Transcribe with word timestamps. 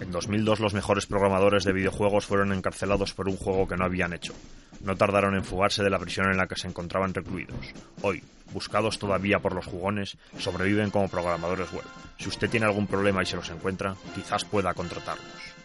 En 0.00 0.10
2002 0.10 0.60
los 0.60 0.74
mejores 0.74 1.06
programadores 1.06 1.64
de 1.64 1.72
videojuegos 1.72 2.26
fueron 2.26 2.52
encarcelados 2.52 3.14
por 3.14 3.28
un 3.28 3.36
juego 3.36 3.66
que 3.66 3.76
no 3.76 3.84
habían 3.84 4.12
hecho. 4.12 4.34
No 4.80 4.94
tardaron 4.94 5.34
en 5.34 5.44
fugarse 5.44 5.82
de 5.82 5.88
la 5.88 5.98
prisión 5.98 6.30
en 6.30 6.36
la 6.36 6.46
que 6.46 6.56
se 6.56 6.68
encontraban 6.68 7.14
recluidos. 7.14 7.72
Hoy, 8.02 8.22
buscados 8.52 8.98
todavía 8.98 9.38
por 9.38 9.54
los 9.54 9.64
jugones, 9.64 10.18
sobreviven 10.38 10.90
como 10.90 11.08
programadores 11.08 11.72
web. 11.72 11.84
Si 12.18 12.28
usted 12.28 12.50
tiene 12.50 12.66
algún 12.66 12.86
problema 12.86 13.22
y 13.22 13.26
se 13.26 13.36
los 13.36 13.48
encuentra, 13.48 13.96
quizás 14.14 14.44
pueda 14.44 14.74
contratarlos. 14.74 15.55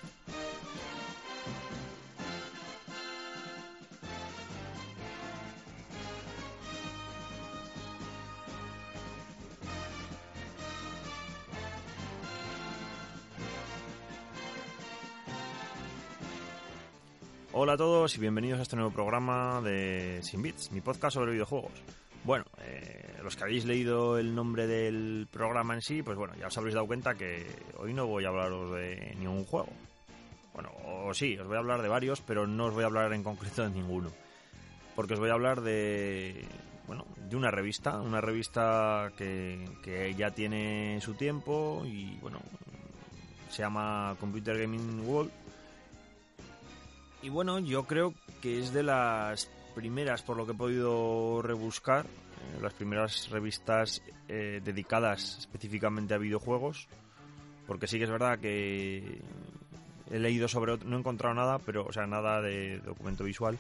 Hola 17.54 17.74
a 17.74 17.78
todos 17.78 18.16
y 18.16 18.22
bienvenidos 18.22 18.60
a 18.60 18.62
este 18.62 18.78
nuevo 18.78 18.92
programa 18.92 19.60
de 19.60 20.20
Sin 20.24 20.42
Bits, 20.42 20.72
mi 20.72 20.80
podcast 20.80 21.16
sobre 21.16 21.34
videojuegos. 21.34 21.74
Bueno, 22.24 22.46
eh, 22.60 23.18
los 23.22 23.36
que 23.36 23.44
habéis 23.44 23.66
leído 23.66 24.18
el 24.18 24.34
nombre 24.34 24.68
del 24.68 25.28
programa 25.30 25.74
en 25.74 25.82
sí, 25.82 26.02
pues 26.02 26.18
bueno, 26.18 26.34
ya 26.40 26.48
os 26.48 26.58
habréis 26.58 26.76
dado 26.76 26.88
cuenta 26.88 27.16
que 27.16 27.46
hoy 27.78 27.94
no 27.94 28.08
voy 28.08 28.24
a 28.24 28.30
hablaros 28.30 28.72
de 28.72 29.18
ningún 29.20 29.44
juego. 29.44 29.68
Bueno, 30.54 30.72
o 30.86 31.14
sí, 31.14 31.38
os 31.38 31.46
voy 31.46 31.58
a 31.58 31.60
hablar 31.60 31.82
de 31.82 31.90
varios, 31.90 32.22
pero 32.22 32.48
no 32.48 32.68
os 32.68 32.74
voy 32.74 32.84
a 32.84 32.88
hablar 32.88 33.12
en 33.12 33.22
concreto 33.22 33.64
de 33.64 33.70
ninguno. 33.72 34.12
Porque 34.96 35.16
os 35.16 35.20
voy 35.20 35.30
a 35.30 35.34
hablar 35.34 35.60
de, 35.60 36.46
bueno, 36.88 37.06
de 37.18 37.36
una 37.36 37.52
revista, 37.52 38.00
una 38.00 38.22
revista 38.22 39.12
que, 39.18 39.68
que 39.84 40.16
ya 40.16 40.32
tiene 40.32 41.02
su 41.02 41.16
tiempo 41.16 41.84
y 41.86 42.18
bueno, 42.22 42.40
se 43.50 43.62
llama 43.62 44.16
Computer 44.22 44.58
Gaming 44.58 45.06
World 45.06 45.32
y 47.22 47.30
bueno, 47.30 47.60
yo 47.60 47.84
creo 47.84 48.14
que 48.42 48.60
es 48.60 48.74
de 48.74 48.84
las 48.84 49.50
primeras, 49.76 50.22
por 50.22 50.38
lo 50.38 50.46
que 50.46 50.54
he 50.54 50.56
podido 50.56 51.42
rebuscar, 51.42 52.06
eh, 52.06 52.60
las 52.62 52.74
primeras 52.74 53.30
revistas 53.30 54.02
eh, 54.28 54.62
dedicadas 54.64 55.38
específicamente 55.40 56.14
a 56.14 56.18
videojuegos. 56.18 56.88
Porque 57.68 57.88
sí 57.88 57.98
que 57.98 58.06
es 58.06 58.10
verdad 58.10 58.40
que 58.40 59.22
he 60.10 60.20
leído 60.20 60.48
sobre 60.48 60.78
no 60.78 60.96
he 60.96 61.00
encontrado 61.00 61.36
nada, 61.36 61.60
pero 61.60 61.86
o 61.86 61.94
sea, 61.94 62.06
nada 62.06 62.42
de 62.42 62.80
documento 62.80 63.24
visual 63.24 63.58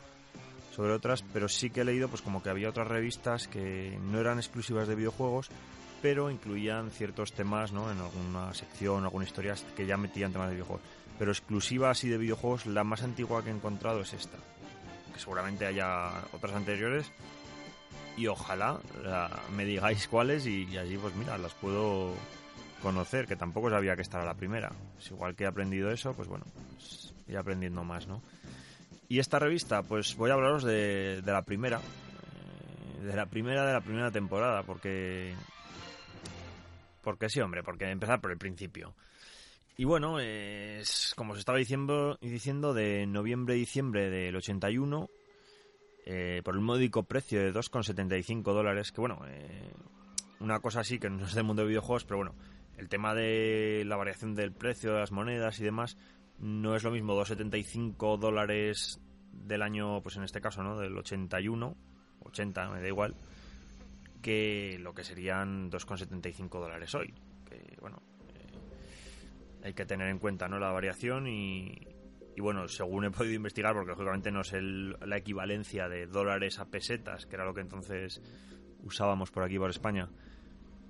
sobre 0.75 0.93
otras, 0.93 1.23
pero 1.33 1.47
sí 1.47 1.69
que 1.69 1.81
he 1.81 1.85
leído 1.85 2.07
pues 2.07 2.21
como 2.21 2.41
que 2.41 2.49
había 2.49 2.69
otras 2.69 2.87
revistas 2.87 3.47
que 3.47 3.97
no 4.01 4.19
eran 4.19 4.37
exclusivas 4.37 4.87
de 4.87 4.95
videojuegos, 4.95 5.49
pero 6.01 6.31
incluían 6.31 6.91
ciertos 6.91 7.33
temas, 7.33 7.71
¿no? 7.71 7.91
En 7.91 7.99
alguna 7.99 8.53
sección, 8.53 9.03
alguna 9.03 9.25
historia 9.25 9.55
que 9.75 9.85
ya 9.85 9.97
metían 9.97 10.31
temas 10.31 10.49
de 10.49 10.55
videojuegos 10.55 10.81
pero 11.21 11.33
exclusiva 11.33 11.91
así 11.91 12.09
de 12.09 12.17
videojuegos, 12.17 12.65
la 12.65 12.83
más 12.83 13.03
antigua 13.03 13.43
que 13.43 13.51
he 13.51 13.53
encontrado 13.53 14.01
es 14.01 14.11
esta. 14.11 14.39
Que 15.13 15.19
seguramente 15.19 15.67
haya 15.67 16.09
otras 16.33 16.55
anteriores. 16.55 17.11
Y 18.17 18.25
ojalá 18.25 18.79
me 19.55 19.63
digáis 19.63 20.07
cuáles 20.07 20.47
y, 20.47 20.75
allí 20.79 20.97
pues 20.97 21.13
mira, 21.13 21.37
las 21.37 21.53
puedo 21.53 22.15
conocer, 22.81 23.27
que 23.27 23.35
tampoco 23.35 23.69
sabía 23.69 23.95
que 23.95 24.01
esta 24.01 24.17
era 24.17 24.25
la 24.25 24.33
primera. 24.33 24.71
Es 24.97 25.11
igual 25.11 25.35
que 25.35 25.43
he 25.43 25.47
aprendido 25.47 25.91
eso, 25.91 26.11
pues 26.15 26.27
bueno, 26.27 26.43
pues, 26.71 27.13
iré 27.27 27.37
aprendiendo 27.37 27.83
más, 27.83 28.07
¿no? 28.07 28.23
Y 29.07 29.19
esta 29.19 29.37
revista, 29.37 29.83
pues 29.83 30.15
voy 30.15 30.31
a 30.31 30.33
hablaros 30.33 30.63
de, 30.63 31.21
de 31.21 31.31
la 31.31 31.43
primera. 31.43 31.77
Eh, 31.77 33.05
de 33.05 33.15
la 33.15 33.27
primera 33.27 33.63
de 33.67 33.73
la 33.73 33.81
primera 33.81 34.09
temporada, 34.09 34.63
porque... 34.63 35.35
Porque 37.03 37.29
sí, 37.29 37.41
hombre, 37.41 37.61
porque 37.61 37.91
empezar 37.91 38.19
por 38.19 38.31
el 38.31 38.39
principio. 38.39 38.95
Y 39.81 39.85
bueno, 39.85 40.19
es, 40.19 41.15
como 41.15 41.33
os 41.33 41.39
estaba 41.39 41.57
diciendo, 41.57 42.19
diciendo 42.21 42.75
de 42.75 43.07
noviembre-diciembre 43.07 44.11
del 44.11 44.35
81, 44.35 45.09
eh, 46.05 46.43
por 46.45 46.53
el 46.53 46.61
módico 46.61 47.01
precio 47.01 47.41
de 47.41 47.51
2,75 47.51 48.43
dólares, 48.43 48.91
que 48.91 49.01
bueno, 49.01 49.23
eh, 49.27 49.73
una 50.39 50.59
cosa 50.59 50.81
así 50.81 50.99
que 50.99 51.09
no 51.09 51.25
es 51.25 51.33
del 51.33 51.45
mundo 51.45 51.63
de 51.63 51.69
videojuegos, 51.69 52.03
pero 52.03 52.17
bueno, 52.17 52.35
el 52.77 52.89
tema 52.89 53.15
de 53.15 53.81
la 53.87 53.95
variación 53.95 54.35
del 54.35 54.51
precio 54.51 54.93
de 54.93 54.99
las 54.99 55.11
monedas 55.11 55.59
y 55.59 55.63
demás, 55.63 55.97
no 56.37 56.75
es 56.75 56.83
lo 56.83 56.91
mismo 56.91 57.19
2,75 57.19 58.19
dólares 58.19 59.01
del 59.31 59.63
año, 59.63 60.03
pues 60.03 60.15
en 60.15 60.21
este 60.21 60.41
caso, 60.41 60.61
¿no? 60.61 60.77
Del 60.77 60.95
81, 60.95 61.75
80, 62.25 62.69
me 62.69 62.81
da 62.81 62.87
igual, 62.87 63.15
que 64.21 64.77
lo 64.79 64.93
que 64.93 65.03
serían 65.03 65.71
2,75 65.71 66.59
dólares 66.59 66.93
hoy. 66.93 67.15
Que 67.49 67.77
bueno, 67.81 67.99
hay 69.63 69.73
que 69.73 69.85
tener 69.85 70.09
en 70.09 70.19
cuenta 70.19 70.47
no 70.47 70.59
la 70.59 70.71
variación 70.71 71.27
y, 71.27 71.87
bueno, 72.37 72.67
según 72.67 73.05
he 73.05 73.11
podido 73.11 73.35
investigar, 73.35 73.73
porque 73.73 73.91
lógicamente 73.91 74.31
no 74.31 74.41
es 74.41 74.53
la 74.53 75.17
equivalencia 75.17 75.87
de 75.87 76.07
dólares 76.07 76.59
a 76.59 76.65
pesetas, 76.65 77.25
que 77.25 77.35
era 77.35 77.45
lo 77.45 77.53
que 77.53 77.61
entonces 77.61 78.21
usábamos 78.83 79.31
por 79.31 79.43
aquí, 79.43 79.57
por 79.57 79.69
España, 79.69 80.09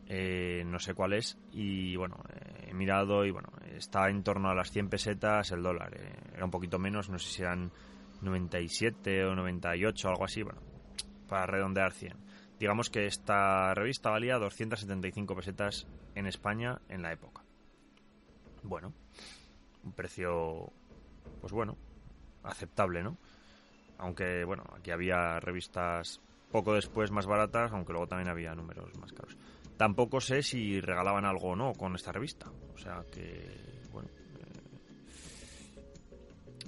eh, 0.08 0.64
no 0.66 0.80
sé 0.80 0.94
cuál 0.94 1.14
es, 1.14 1.38
y 1.52 1.96
bueno, 1.96 2.24
eh, 2.30 2.70
he 2.70 2.74
mirado 2.74 3.26
y 3.26 3.32
bueno, 3.32 3.50
está 3.76 4.10
en 4.10 4.24
torno 4.24 4.50
a 4.50 4.56
las 4.56 4.72
100 4.72 4.90
pesetas 4.90 5.52
el 5.52 5.62
dólar, 5.62 5.94
eh, 5.96 6.14
era 6.36 6.46
un 6.46 6.52
poquito 6.52 6.80
menos, 6.80 7.10
no 7.10 7.20
sé 7.20 7.30
si 7.30 7.42
eran 7.42 7.72
97 8.22 9.26
o 9.26 9.36
98, 9.36 10.08
algo 10.08 10.26
así, 10.26 10.44
bueno, 10.44 10.62
para 11.28 11.46
redondear 11.46 11.92
100. 11.92 12.16
Digamos 12.60 12.90
que 12.90 13.08
esta 13.08 13.74
revista 13.74 14.12
valía 14.12 14.38
275 14.38 15.36
pesetas 15.36 15.88
en 16.14 16.28
España 16.28 16.80
en 16.90 17.02
la 17.02 17.12
época 17.12 17.42
bueno, 18.64 18.94
un 19.84 19.94
precio, 19.94 20.72
pues 21.40 21.54
bueno, 21.54 21.78
aceptable, 22.44 23.04
¿no? 23.04 23.18
Aunque, 23.98 24.44
bueno, 24.46 24.64
aquí 24.76 24.92
había 24.92 25.40
revistas 25.40 26.22
poco 26.52 26.74
después 26.74 27.12
más 27.12 27.26
baratas, 27.26 27.72
aunque 27.72 27.94
luego 27.94 28.08
también 28.08 28.30
había 28.30 28.54
números 28.54 28.98
más 28.98 29.14
caros. 29.14 29.38
Tampoco 29.78 30.20
sé 30.22 30.44
si 30.44 30.80
regalaban 30.82 31.26
algo 31.26 31.50
o 31.50 31.56
no 31.56 31.74
con 31.74 31.96
esta 31.96 32.12
revista. 32.12 32.52
O 32.74 32.78
sea 32.78 33.04
que, 33.12 33.88
bueno, 33.92 34.10
eh, 34.38 34.62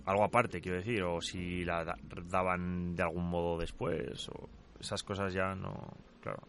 algo 0.06 0.24
aparte, 0.24 0.62
quiero 0.62 0.78
decir, 0.78 1.04
o 1.04 1.22
si 1.22 1.64
la 1.66 1.96
daban 2.26 2.96
de 2.96 3.04
algún 3.04 3.30
modo 3.30 3.58
después, 3.58 4.30
o 4.30 4.50
esas 4.80 5.04
cosas 5.04 5.34
ya 5.34 5.54
no, 5.54 5.76
claro, 6.22 6.44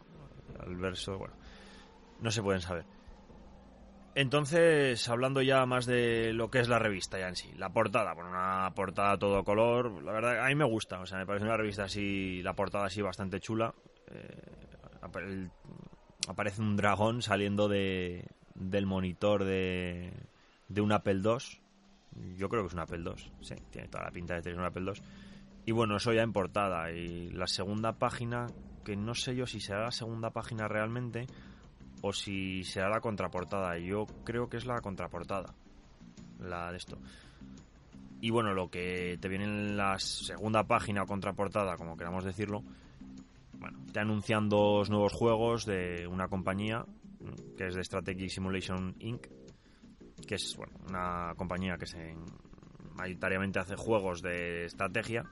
al 0.60 0.76
verso, 0.76 1.18
bueno, 1.18 1.34
no 2.20 2.30
se 2.30 2.42
pueden 2.42 2.60
saber. 2.60 2.84
Entonces, 4.16 5.08
hablando 5.08 5.42
ya 5.42 5.66
más 5.66 5.86
de 5.86 6.32
lo 6.32 6.48
que 6.48 6.60
es 6.60 6.68
la 6.68 6.78
revista 6.78 7.18
ya 7.18 7.28
en 7.28 7.34
sí, 7.34 7.50
la 7.56 7.72
portada, 7.72 8.14
bueno, 8.14 8.30
una 8.30 8.70
portada 8.74 9.18
todo 9.18 9.42
color, 9.42 10.02
la 10.04 10.12
verdad 10.12 10.44
a 10.44 10.48
mí 10.48 10.54
me 10.54 10.64
gusta, 10.64 11.00
o 11.00 11.06
sea, 11.06 11.18
me 11.18 11.26
parece 11.26 11.44
una 11.44 11.56
revista 11.56 11.84
así, 11.84 12.40
la 12.42 12.54
portada 12.54 12.86
así 12.86 13.02
bastante 13.02 13.40
chula. 13.40 13.74
Eh, 14.12 15.48
aparece 16.28 16.62
un 16.62 16.76
dragón 16.76 17.22
saliendo 17.22 17.68
de, 17.68 18.24
del 18.54 18.86
monitor 18.86 19.44
de, 19.44 20.12
de 20.68 20.80
un 20.80 20.92
Apple 20.92 21.20
II. 21.24 22.36
Yo 22.36 22.48
creo 22.48 22.62
que 22.62 22.68
es 22.68 22.74
un 22.74 22.80
Apple 22.80 23.02
II, 23.04 23.32
sí, 23.40 23.54
tiene 23.70 23.88
toda 23.88 24.04
la 24.04 24.10
pinta 24.12 24.34
de 24.34 24.42
tener 24.42 24.58
un 24.58 24.64
Apple 24.64 24.84
II. 24.86 25.02
Y 25.66 25.72
bueno, 25.72 25.96
eso 25.96 26.12
ya 26.12 26.22
en 26.22 26.32
portada. 26.32 26.92
Y 26.92 27.30
la 27.30 27.48
segunda 27.48 27.92
página, 27.94 28.46
que 28.84 28.96
no 28.96 29.14
sé 29.14 29.34
yo 29.34 29.46
si 29.46 29.60
será 29.60 29.84
la 29.84 29.90
segunda 29.90 30.30
página 30.30 30.68
realmente, 30.68 31.26
o 32.06 32.12
si 32.12 32.62
será 32.64 32.90
la 32.90 33.00
contraportada. 33.00 33.78
Yo 33.78 34.04
creo 34.24 34.50
que 34.50 34.58
es 34.58 34.66
la 34.66 34.82
contraportada, 34.82 35.54
la 36.38 36.70
de 36.70 36.76
esto. 36.76 36.98
Y 38.20 38.28
bueno, 38.28 38.52
lo 38.52 38.68
que 38.68 39.16
te 39.18 39.28
viene 39.28 39.44
en 39.44 39.76
la 39.78 39.98
segunda 39.98 40.64
página 40.64 41.02
o 41.02 41.06
contraportada, 41.06 41.78
como 41.78 41.96
queramos 41.96 42.24
decirlo, 42.24 42.62
bueno, 43.54 43.78
te 43.90 44.00
anuncian 44.00 44.50
dos 44.50 44.90
nuevos 44.90 45.14
juegos 45.14 45.64
de 45.64 46.06
una 46.06 46.28
compañía 46.28 46.84
que 47.56 47.68
es 47.68 47.74
de 47.74 47.82
Strategic 47.82 48.28
Simulation 48.28 48.94
Inc., 48.98 49.26
que 50.28 50.34
es 50.34 50.54
bueno, 50.58 50.74
una 50.86 51.32
compañía 51.36 51.78
que 51.78 51.86
se 51.86 52.14
mayoritariamente 52.96 53.60
hace 53.60 53.76
juegos 53.76 54.20
de 54.20 54.66
estrategia. 54.66 55.24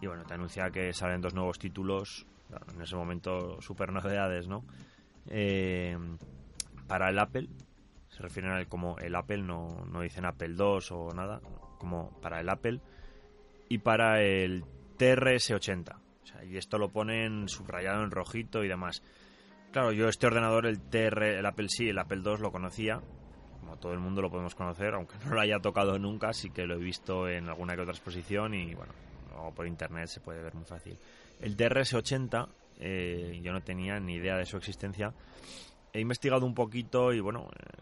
Y 0.00 0.06
bueno, 0.06 0.24
te 0.24 0.32
anuncia 0.32 0.70
que 0.70 0.94
salen 0.94 1.20
dos 1.20 1.34
nuevos 1.34 1.58
títulos, 1.58 2.26
en 2.74 2.80
ese 2.80 2.96
momento 2.96 3.60
super 3.60 3.92
novedades, 3.92 4.48
¿no? 4.48 4.64
Eh, 5.28 5.96
para 6.86 7.10
el 7.10 7.18
Apple. 7.18 7.48
se 8.08 8.22
refieren 8.22 8.52
a 8.52 8.60
él 8.60 8.68
como 8.68 8.98
el 8.98 9.14
Apple, 9.14 9.42
no, 9.42 9.84
no 9.86 10.00
dicen 10.00 10.24
Apple 10.24 10.54
2 10.54 10.92
o 10.92 11.12
nada, 11.14 11.40
como 11.78 12.10
para 12.20 12.40
el 12.40 12.48
Apple. 12.48 12.80
Y 13.68 13.78
para 13.78 14.22
el 14.22 14.64
TRS-80. 14.98 15.96
y 16.48 16.56
esto 16.56 16.78
lo 16.78 16.90
ponen 16.90 17.48
subrayado 17.48 18.02
en 18.04 18.10
rojito 18.10 18.64
y 18.64 18.68
demás. 18.68 19.02
Claro, 19.72 19.92
yo 19.92 20.08
este 20.08 20.26
ordenador, 20.26 20.66
el 20.66 20.80
TR, 20.80 21.22
el 21.22 21.46
Apple 21.46 21.68
sí, 21.68 21.88
el 21.88 21.98
Apple 21.98 22.20
2 22.22 22.40
lo 22.40 22.52
conocía, 22.52 23.02
como 23.60 23.76
todo 23.76 23.92
el 23.92 23.98
mundo 23.98 24.22
lo 24.22 24.30
podemos 24.30 24.54
conocer, 24.54 24.94
aunque 24.94 25.16
no 25.24 25.34
lo 25.34 25.40
haya 25.40 25.58
tocado 25.58 25.98
nunca, 25.98 26.32
sí 26.32 26.50
que 26.50 26.66
lo 26.66 26.76
he 26.76 26.78
visto 26.78 27.28
en 27.28 27.48
alguna 27.48 27.74
que 27.74 27.82
otra 27.82 27.92
exposición 27.92 28.54
y 28.54 28.74
bueno, 28.74 28.92
por 29.54 29.66
internet 29.66 30.06
se 30.06 30.20
puede 30.20 30.42
ver 30.42 30.54
muy 30.54 30.64
fácil. 30.64 30.96
El 31.40 31.56
TRS-80, 31.56 32.48
eh, 32.78 33.40
yo 33.42 33.52
no 33.52 33.62
tenía 33.62 33.98
ni 34.00 34.14
idea 34.14 34.36
de 34.36 34.46
su 34.46 34.56
existencia. 34.56 35.12
He 35.92 36.00
investigado 36.00 36.44
un 36.46 36.54
poquito 36.54 37.12
y 37.12 37.20
bueno, 37.20 37.48
eh, 37.58 37.78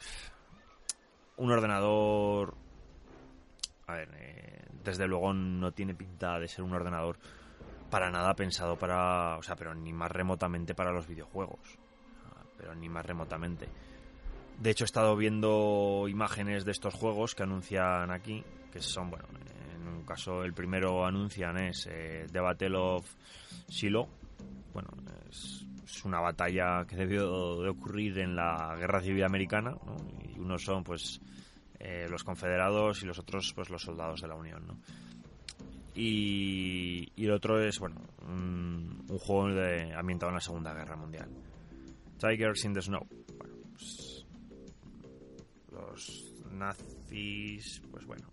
un 1.36 1.50
ordenador... 1.50 2.54
A 3.86 3.94
ver, 3.94 4.08
eh, 4.16 4.64
desde 4.82 5.06
luego 5.06 5.32
no 5.34 5.72
tiene 5.72 5.94
pinta 5.94 6.38
de 6.38 6.48
ser 6.48 6.64
un 6.64 6.72
ordenador 6.72 7.18
para 7.90 8.10
nada 8.10 8.34
pensado 8.34 8.76
para... 8.76 9.36
O 9.36 9.42
sea, 9.42 9.56
pero 9.56 9.74
ni 9.74 9.92
más 9.92 10.10
remotamente 10.10 10.74
para 10.74 10.92
los 10.92 11.06
videojuegos. 11.06 11.78
Pero 12.56 12.74
ni 12.74 12.88
más 12.88 13.04
remotamente. 13.04 13.68
De 14.58 14.70
hecho, 14.70 14.84
he 14.84 14.86
estado 14.86 15.16
viendo 15.16 16.06
imágenes 16.08 16.64
de 16.64 16.70
estos 16.70 16.94
juegos 16.94 17.34
que 17.34 17.42
anuncian 17.42 18.10
aquí, 18.10 18.44
que 18.72 18.80
son, 18.80 19.10
bueno, 19.10 19.26
en 19.74 19.88
un 19.88 20.04
caso 20.04 20.44
el 20.44 20.54
primero 20.54 21.04
anuncian 21.04 21.58
es 21.58 21.88
eh, 21.90 22.26
The 22.30 22.40
Battle 22.40 22.76
of 22.76 23.14
Shiloh. 23.68 24.08
Bueno, 24.74 24.90
es, 25.30 25.64
una 26.04 26.20
batalla 26.20 26.84
que 26.86 26.96
debió 26.96 27.62
de 27.62 27.70
ocurrir 27.70 28.18
en 28.18 28.36
la 28.36 28.76
Guerra 28.78 29.00
Civil 29.00 29.24
Americana, 29.24 29.74
Y 30.34 30.38
unos 30.38 30.62
son, 30.62 30.84
pues, 30.84 31.18
eh, 31.78 32.06
los 32.10 32.22
confederados 32.24 33.02
y 33.02 33.06
los 33.06 33.18
otros, 33.18 33.54
pues, 33.54 33.70
los 33.70 33.80
soldados 33.80 34.20
de 34.20 34.28
la 34.28 34.34
Unión, 34.34 34.66
¿no? 34.66 34.76
Y, 35.94 37.10
el 37.16 37.30
otro 37.30 37.58
es, 37.58 37.78
bueno, 37.78 38.02
un, 38.28 39.06
juego 39.08 39.48
de, 39.48 39.94
ambientado 39.94 40.28
en 40.30 40.34
la 40.34 40.40
Segunda 40.40 40.74
Guerra 40.74 40.96
Mundial. 40.96 41.30
Tigers 42.18 42.64
in 42.66 42.74
the 42.74 42.82
Snow 42.82 43.06
los 45.94 46.32
nazis, 46.50 47.82
pues 47.90 48.06
bueno, 48.06 48.28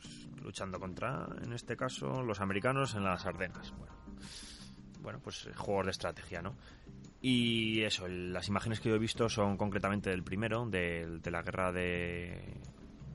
pues 0.00 0.28
luchando 0.42 0.78
contra, 0.78 1.26
en 1.42 1.52
este 1.52 1.76
caso, 1.76 2.22
los 2.22 2.40
americanos 2.40 2.94
en 2.94 3.04
las 3.04 3.26
Ardenas. 3.26 3.72
Bueno, 3.76 3.94
bueno 5.00 5.20
pues 5.20 5.46
eh, 5.46 5.52
juegos 5.54 5.86
de 5.86 5.90
estrategia, 5.90 6.42
¿no? 6.42 6.56
Y 7.22 7.82
eso, 7.82 8.08
las 8.08 8.48
imágenes 8.48 8.80
que 8.80 8.88
yo 8.88 8.94
he 8.94 8.98
visto 8.98 9.28
son 9.28 9.56
concretamente 9.56 10.10
del 10.10 10.24
primero, 10.24 10.64
de, 10.66 11.20
la 11.24 11.42
guerra 11.42 11.70
de, 11.70 12.56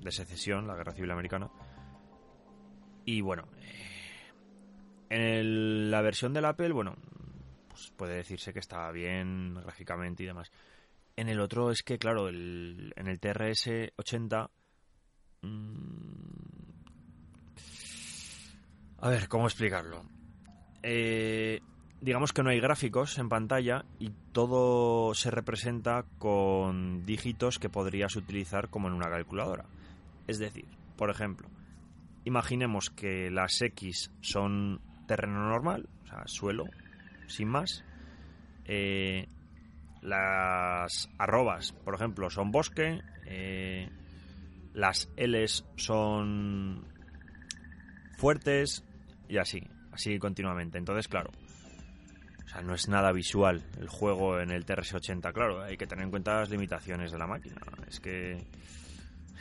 de, 0.02 0.12
secesión, 0.12 0.68
la 0.68 0.76
guerra 0.76 0.94
civil 0.94 1.10
americana. 1.10 1.50
Y 3.04 3.22
bueno, 3.22 3.48
eh, 3.58 4.32
en 5.10 5.90
la 5.90 6.02
versión 6.02 6.34
del 6.34 6.46
Apple, 6.46 6.72
bueno, 6.72 6.96
pues 7.68 7.92
puede 7.98 8.16
decirse 8.16 8.54
que 8.54 8.60
está 8.60 8.92
bien 8.92 9.56
gráficamente 9.56 10.24
y 10.24 10.28
demás. 10.28 10.52
En 11.16 11.30
el 11.30 11.40
otro 11.40 11.72
es 11.72 11.82
que, 11.82 11.98
claro, 11.98 12.28
el, 12.28 12.94
en 12.96 13.08
el 13.08 13.20
TRS 13.20 13.70
80... 13.96 14.52
Mm, 15.42 16.36
a 19.00 19.10
ver, 19.10 19.28
¿cómo 19.28 19.46
explicarlo? 19.46 20.04
Eh, 20.82 21.62
digamos 22.02 22.34
que 22.34 22.44
no 22.44 22.50
hay 22.50 22.60
gráficos 22.60 23.18
en 23.18 23.30
pantalla 23.30 23.86
y 24.00 24.12
todo 24.32 25.14
se 25.14 25.32
representa 25.32 26.06
con 26.20 27.06
dígitos 27.06 27.60
que 27.60 27.70
podrías 27.70 28.16
utilizar 28.16 28.70
como 28.70 28.88
en 28.88 28.94
una 28.94 29.10
calculadora. 29.10 29.66
Es 30.28 30.40
decir, 30.40 30.66
por 30.98 31.10
ejemplo, 31.10 31.50
imaginemos 32.24 32.90
que 32.90 33.30
las 33.32 33.62
X 33.62 34.12
son 34.22 34.82
terreno 35.08 35.48
normal, 35.50 35.88
o 36.04 36.08
sea, 36.08 36.24
suelo, 36.28 36.66
sin 37.28 37.48
más. 37.48 37.84
Eh, 38.66 39.28
las 40.02 41.10
arrobas, 41.18 41.72
por 41.72 41.96
ejemplo, 41.96 42.30
son 42.30 42.52
bosque. 42.52 43.02
Eh, 43.26 43.90
las 44.74 45.10
Ls 45.18 45.66
son 45.78 46.86
fuertes 48.18 48.84
y 49.28 49.38
así, 49.38 49.64
así 49.92 50.20
continuamente. 50.20 50.78
Entonces, 50.78 51.08
claro, 51.08 51.32
o 52.46 52.48
sea, 52.48 52.62
no 52.62 52.76
es 52.76 52.88
nada 52.88 53.12
visual 53.12 53.64
el 53.80 53.90
juego 53.90 54.40
en 54.40 54.52
el 54.52 54.66
TRS-80, 54.66 55.34
claro, 55.34 55.64
hay 55.64 55.78
que 55.78 55.88
tener 55.88 56.06
en 56.06 56.12
cuenta 56.12 56.40
las 56.40 56.50
limitaciones 56.50 57.12
de 57.12 57.18
la 57.18 57.28
máquina. 57.28 57.62
Es 57.88 58.00
que, 58.00 58.46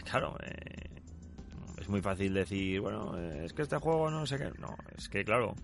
claro, 0.05 0.37
eh, 0.43 1.03
es 1.79 1.89
muy 1.89 2.01
fácil 2.01 2.33
decir, 2.33 2.81
bueno, 2.81 3.17
es 3.19 3.53
que 3.53 3.63
este 3.63 3.77
juego 3.77 4.11
no 4.11 4.27
sé 4.27 4.39
qué. 4.39 4.51
No, 4.59 4.75
es 4.97 5.09
que, 5.09 5.23
claro, 5.25 5.55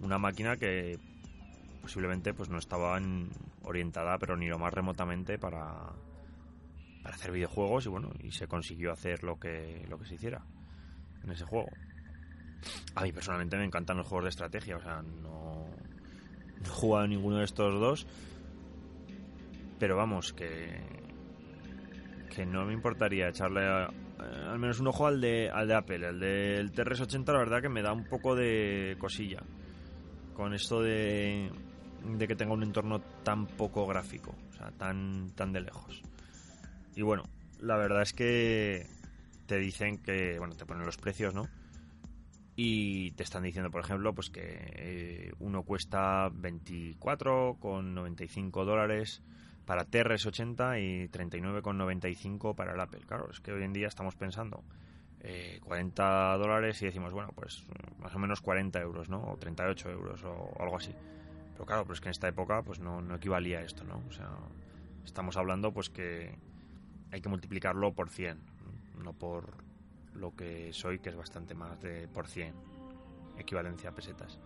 una 0.00 0.18
máquina 0.18 0.56
que 0.56 0.98
posiblemente 1.80 2.34
pues 2.34 2.48
no 2.48 2.58
estaba 2.58 2.98
orientada, 3.62 4.18
pero 4.18 4.36
ni 4.36 4.48
lo 4.48 4.58
más 4.58 4.74
remotamente 4.74 5.38
para, 5.38 5.92
para 7.02 7.14
hacer 7.14 7.30
videojuegos 7.32 7.86
y 7.86 7.88
bueno, 7.88 8.10
y 8.20 8.32
se 8.32 8.48
consiguió 8.48 8.92
hacer 8.92 9.22
lo 9.22 9.38
que, 9.38 9.86
lo 9.88 9.98
que 9.98 10.06
se 10.06 10.14
hiciera 10.16 10.44
en 11.22 11.30
ese 11.30 11.44
juego. 11.44 11.68
A 12.94 13.02
mí 13.04 13.12
personalmente 13.12 13.56
me 13.56 13.64
encantan 13.64 13.96
los 13.96 14.06
juegos 14.06 14.24
de 14.24 14.30
estrategia, 14.30 14.76
o 14.76 14.82
sea, 14.82 15.02
no, 15.02 15.49
no 16.60 16.66
he 16.66 16.70
jugado 16.70 17.06
ninguno 17.06 17.38
de 17.38 17.44
estos 17.44 17.80
dos, 17.80 18.06
pero 19.78 19.96
vamos, 19.96 20.32
que, 20.32 20.80
que 22.34 22.46
no 22.46 22.64
me 22.64 22.72
importaría 22.72 23.28
echarle 23.28 23.66
al 23.66 24.58
menos 24.58 24.80
un 24.80 24.88
ojo 24.88 25.06
al 25.06 25.20
de, 25.20 25.50
al 25.50 25.66
de 25.66 25.74
Apple, 25.74 26.08
el 26.08 26.20
del 26.20 26.72
TRS-80 26.72 27.32
la 27.32 27.38
verdad 27.38 27.62
que 27.62 27.68
me 27.68 27.82
da 27.82 27.92
un 27.92 28.04
poco 28.04 28.34
de 28.34 28.96
cosilla 28.98 29.42
con 30.34 30.54
esto 30.54 30.82
de 30.82 31.50
de 32.04 32.28
que 32.28 32.36
tenga 32.36 32.52
un 32.52 32.62
entorno 32.62 33.00
tan 33.22 33.46
poco 33.46 33.86
gráfico, 33.86 34.34
o 34.50 34.52
sea, 34.54 34.70
tan, 34.72 35.30
tan 35.34 35.52
de 35.52 35.60
lejos. 35.60 36.02
Y 36.94 37.02
bueno, 37.02 37.24
la 37.60 37.76
verdad 37.76 38.02
es 38.02 38.12
que 38.12 38.86
te 39.46 39.58
dicen 39.58 39.98
que, 39.98 40.38
bueno, 40.38 40.54
te 40.54 40.66
ponen 40.66 40.86
los 40.86 40.96
precios, 40.96 41.34
¿no? 41.34 41.48
Y 42.62 43.12
te 43.12 43.22
están 43.22 43.44
diciendo, 43.44 43.70
por 43.70 43.80
ejemplo, 43.80 44.14
pues 44.14 44.28
que 44.28 44.42
eh, 44.44 45.32
uno 45.38 45.62
cuesta 45.62 46.28
24,95 46.28 48.66
dólares 48.66 49.22
para 49.64 49.86
TRS-80 49.86 50.78
y 50.78 51.08
39,95 51.08 52.54
para 52.54 52.74
el 52.74 52.80
Apple. 52.80 53.00
Claro, 53.06 53.30
es 53.30 53.40
que 53.40 53.52
hoy 53.52 53.62
en 53.62 53.72
día 53.72 53.88
estamos 53.88 54.14
pensando 54.14 54.62
40 55.62 56.34
eh, 56.34 56.38
dólares 56.38 56.82
y 56.82 56.84
decimos, 56.84 57.14
bueno, 57.14 57.32
pues 57.34 57.64
más 57.98 58.14
o 58.14 58.18
menos 58.18 58.42
40 58.42 58.78
euros, 58.82 59.08
¿no? 59.08 59.22
O 59.22 59.38
38 59.38 59.88
euros 59.88 60.22
o 60.24 60.52
algo 60.60 60.76
así. 60.76 60.94
Pero 61.54 61.64
claro, 61.64 61.86
pues 61.86 62.02
que 62.02 62.08
en 62.08 62.10
esta 62.10 62.28
época 62.28 62.60
pues 62.60 62.78
no, 62.78 63.00
no 63.00 63.14
equivalía 63.14 63.60
a 63.60 63.62
esto, 63.62 63.84
¿no? 63.84 64.02
O 64.06 64.12
sea, 64.12 64.36
estamos 65.06 65.38
hablando 65.38 65.72
pues 65.72 65.88
que 65.88 66.34
hay 67.10 67.22
que 67.22 67.30
multiplicarlo 67.30 67.94
por 67.94 68.10
100, 68.10 68.38
no 69.02 69.14
por 69.14 69.69
lo 70.14 70.34
que 70.34 70.72
soy, 70.72 70.98
que 70.98 71.10
es 71.10 71.16
bastante 71.16 71.54
más 71.54 71.80
de 71.80 72.08
por 72.08 72.26
100, 72.26 72.54
equivalencia 73.38 73.90
a 73.90 73.94
pesetas. 73.94 74.38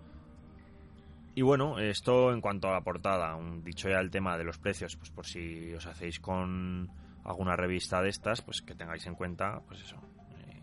Y 1.34 1.42
bueno, 1.42 1.78
esto 1.78 2.32
en 2.32 2.40
cuanto 2.40 2.68
a 2.68 2.72
la 2.72 2.80
portada, 2.82 3.36
dicho 3.62 3.88
ya 3.88 3.98
el 3.98 4.10
tema 4.10 4.38
de 4.38 4.44
los 4.44 4.58
precios, 4.58 4.96
pues 4.96 5.10
por 5.10 5.26
si 5.26 5.72
os 5.74 5.84
hacéis 5.86 6.20
con 6.20 6.88
alguna 7.24 7.56
revista 7.56 8.00
de 8.00 8.10
estas, 8.10 8.42
pues 8.42 8.62
que 8.62 8.74
tengáis 8.74 9.04
en 9.06 9.14
cuenta, 9.14 9.60
pues 9.66 9.80
eso, 9.80 9.96
eh, 10.38 10.62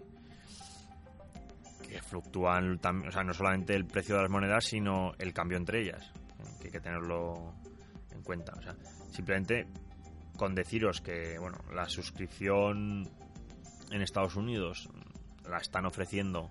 que 1.89 2.01
fluctúan, 2.01 2.79
o 3.05 3.12
sea, 3.12 3.24
no 3.24 3.34
solamente 3.34 3.75
el 3.75 3.86
precio 3.86 4.15
de 4.15 4.22
las 4.22 4.31
monedas, 4.31 4.63
sino 4.63 5.12
el 5.17 5.34
cambio 5.34 5.58
entre 5.58 5.81
ellas 5.81 6.13
que 6.62 6.67
hay 6.67 6.72
que 6.72 6.79
tenerlo 6.79 7.53
en 8.12 8.22
cuenta. 8.22 8.53
O 8.58 8.62
sea, 8.62 8.75
simplemente 9.12 9.67
con 10.38 10.55
deciros 10.55 11.01
que 11.01 11.38
bueno, 11.38 11.58
la 11.74 11.89
suscripción 11.89 13.10
en 13.91 14.01
Estados 14.01 14.36
Unidos 14.36 14.89
la 15.50 15.57
están 15.57 15.86
ofreciendo 15.86 16.50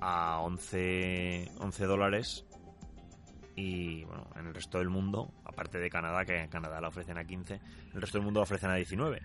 a 0.00 0.40
11, 0.40 1.50
11 1.58 1.84
dólares 1.84 2.44
y 3.56 4.04
bueno, 4.04 4.28
en 4.36 4.46
el 4.46 4.54
resto 4.54 4.78
del 4.78 4.88
mundo, 4.88 5.32
aparte 5.44 5.78
de 5.78 5.90
Canadá, 5.90 6.24
que 6.24 6.42
en 6.42 6.48
Canadá 6.48 6.80
la 6.80 6.88
ofrecen 6.88 7.18
a 7.18 7.24
15, 7.24 7.60
el 7.94 8.00
resto 8.00 8.18
del 8.18 8.24
mundo 8.24 8.40
la 8.40 8.44
ofrecen 8.44 8.70
a 8.70 8.76
19. 8.76 9.20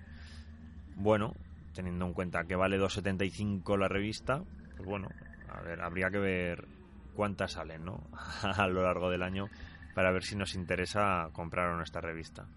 Bueno, 0.96 1.34
teniendo 1.74 2.06
en 2.06 2.14
cuenta 2.14 2.44
que 2.46 2.56
vale 2.56 2.80
2,75 2.80 3.78
la 3.78 3.88
revista, 3.88 4.42
pues 4.76 4.88
bueno, 4.88 5.10
a 5.50 5.62
ver, 5.62 5.82
habría 5.82 6.10
que 6.10 6.18
ver 6.18 6.68
cuántas 7.16 7.54
salen, 7.54 7.86
¿no? 7.86 8.04
a 8.42 8.68
lo 8.68 8.82
largo 8.82 9.12
del 9.12 9.22
año 9.22 9.50
para 9.94 10.12
ver 10.12 10.24
si 10.24 10.36
nos 10.36 10.56
interesa 10.56 11.30
comprar 11.34 11.80
esta 11.82 12.02
revista. 12.02 12.48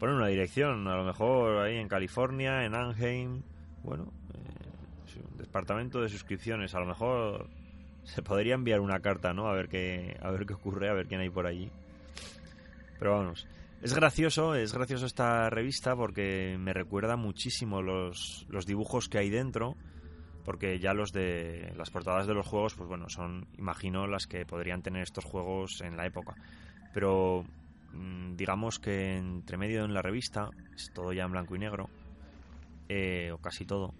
Poner 0.00 0.16
una 0.16 0.26
dirección, 0.26 0.88
a 0.88 0.96
lo 0.96 1.04
mejor 1.04 1.62
ahí 1.62 1.76
en 1.76 1.88
California, 1.88 2.64
en 2.64 2.74
Anaheim, 2.74 3.42
bueno, 3.84 4.12
eh, 4.34 5.22
departamento 5.38 6.00
de 6.00 6.08
suscripciones, 6.08 6.74
a 6.74 6.80
lo 6.80 6.86
mejor 6.86 7.48
se 8.02 8.22
podría 8.22 8.54
enviar 8.54 8.80
una 8.80 9.00
carta, 9.00 9.32
¿no? 9.32 9.48
A 9.48 9.54
ver 9.54 9.68
qué, 9.68 10.16
a 10.20 10.30
ver 10.30 10.46
qué 10.46 10.54
ocurre, 10.54 10.88
a 10.90 10.94
ver 10.94 11.06
quién 11.06 11.20
hay 11.20 11.30
por 11.30 11.46
allí. 11.46 11.70
Pero 12.98 13.12
vamos, 13.12 13.46
Es 13.82 13.94
gracioso, 13.94 14.54
es 14.54 14.72
gracioso 14.72 15.06
esta 15.06 15.50
revista 15.50 15.94
porque 15.94 16.56
me 16.58 16.72
recuerda 16.72 17.16
muchísimo 17.16 17.82
los, 17.82 18.46
los 18.48 18.66
dibujos 18.66 19.08
que 19.08 19.18
hay 19.18 19.30
dentro 19.30 19.76
porque 20.44 20.78
ya 20.78 20.92
los 20.92 21.12
de 21.12 21.72
las 21.76 21.90
portadas 21.90 22.26
de 22.26 22.34
los 22.34 22.46
juegos, 22.46 22.74
pues 22.74 22.88
bueno, 22.88 23.08
son, 23.08 23.46
imagino, 23.56 24.06
las 24.06 24.26
que 24.26 24.44
podrían 24.44 24.82
tener 24.82 25.02
estos 25.02 25.24
juegos 25.24 25.80
en 25.80 25.96
la 25.96 26.06
época. 26.06 26.34
Pero 26.92 27.44
mm, 27.92 28.36
digamos 28.36 28.78
que 28.78 29.16
entre 29.16 29.56
medio 29.56 29.84
en 29.84 29.94
la 29.94 30.02
revista, 30.02 30.50
es 30.74 30.92
todo 30.92 31.12
ya 31.12 31.24
en 31.24 31.32
blanco 31.32 31.56
y 31.56 31.58
negro, 31.58 31.88
eh, 32.88 33.30
o 33.32 33.38
casi 33.38 33.64
todo, 33.64 33.94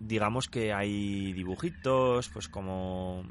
digamos 0.00 0.48
que 0.48 0.72
hay 0.72 1.32
dibujitos, 1.32 2.28
pues 2.30 2.48
como 2.48 3.24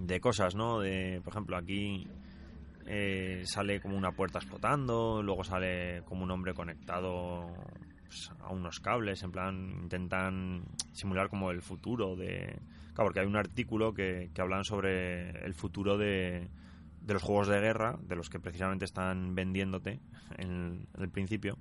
de 0.00 0.20
cosas, 0.20 0.54
¿no? 0.54 0.80
De, 0.80 1.20
por 1.22 1.32
ejemplo, 1.32 1.56
aquí 1.56 2.06
eh, 2.86 3.42
sale 3.44 3.80
como 3.80 3.96
una 3.96 4.12
puerta 4.12 4.38
explotando, 4.38 5.22
luego 5.22 5.44
sale 5.44 6.02
como 6.04 6.24
un 6.24 6.30
hombre 6.30 6.54
conectado 6.54 7.52
pues, 8.06 8.30
a 8.40 8.52
unos 8.52 8.80
cables, 8.80 9.22
en 9.22 9.32
plan, 9.32 9.70
intentan 9.82 10.64
simular 10.92 11.28
como 11.28 11.50
el 11.50 11.62
futuro 11.62 12.16
de... 12.16 12.58
Claro, 12.94 13.10
porque 13.10 13.20
hay 13.20 13.26
un 13.26 13.36
artículo 13.36 13.94
que, 13.94 14.30
que 14.34 14.40
hablan 14.40 14.64
sobre 14.64 15.30
el 15.44 15.54
futuro 15.54 15.96
de, 15.96 16.48
de 17.08 17.14
los 17.14 17.22
juegos 17.22 17.48
de 17.48 17.58
guerra, 17.58 17.98
de 18.02 18.16
los 18.16 18.28
que 18.28 18.38
precisamente 18.38 18.84
están 18.84 19.34
vendiéndote 19.34 19.98
en, 20.36 20.86
el 20.98 21.08
principio, 21.08 21.56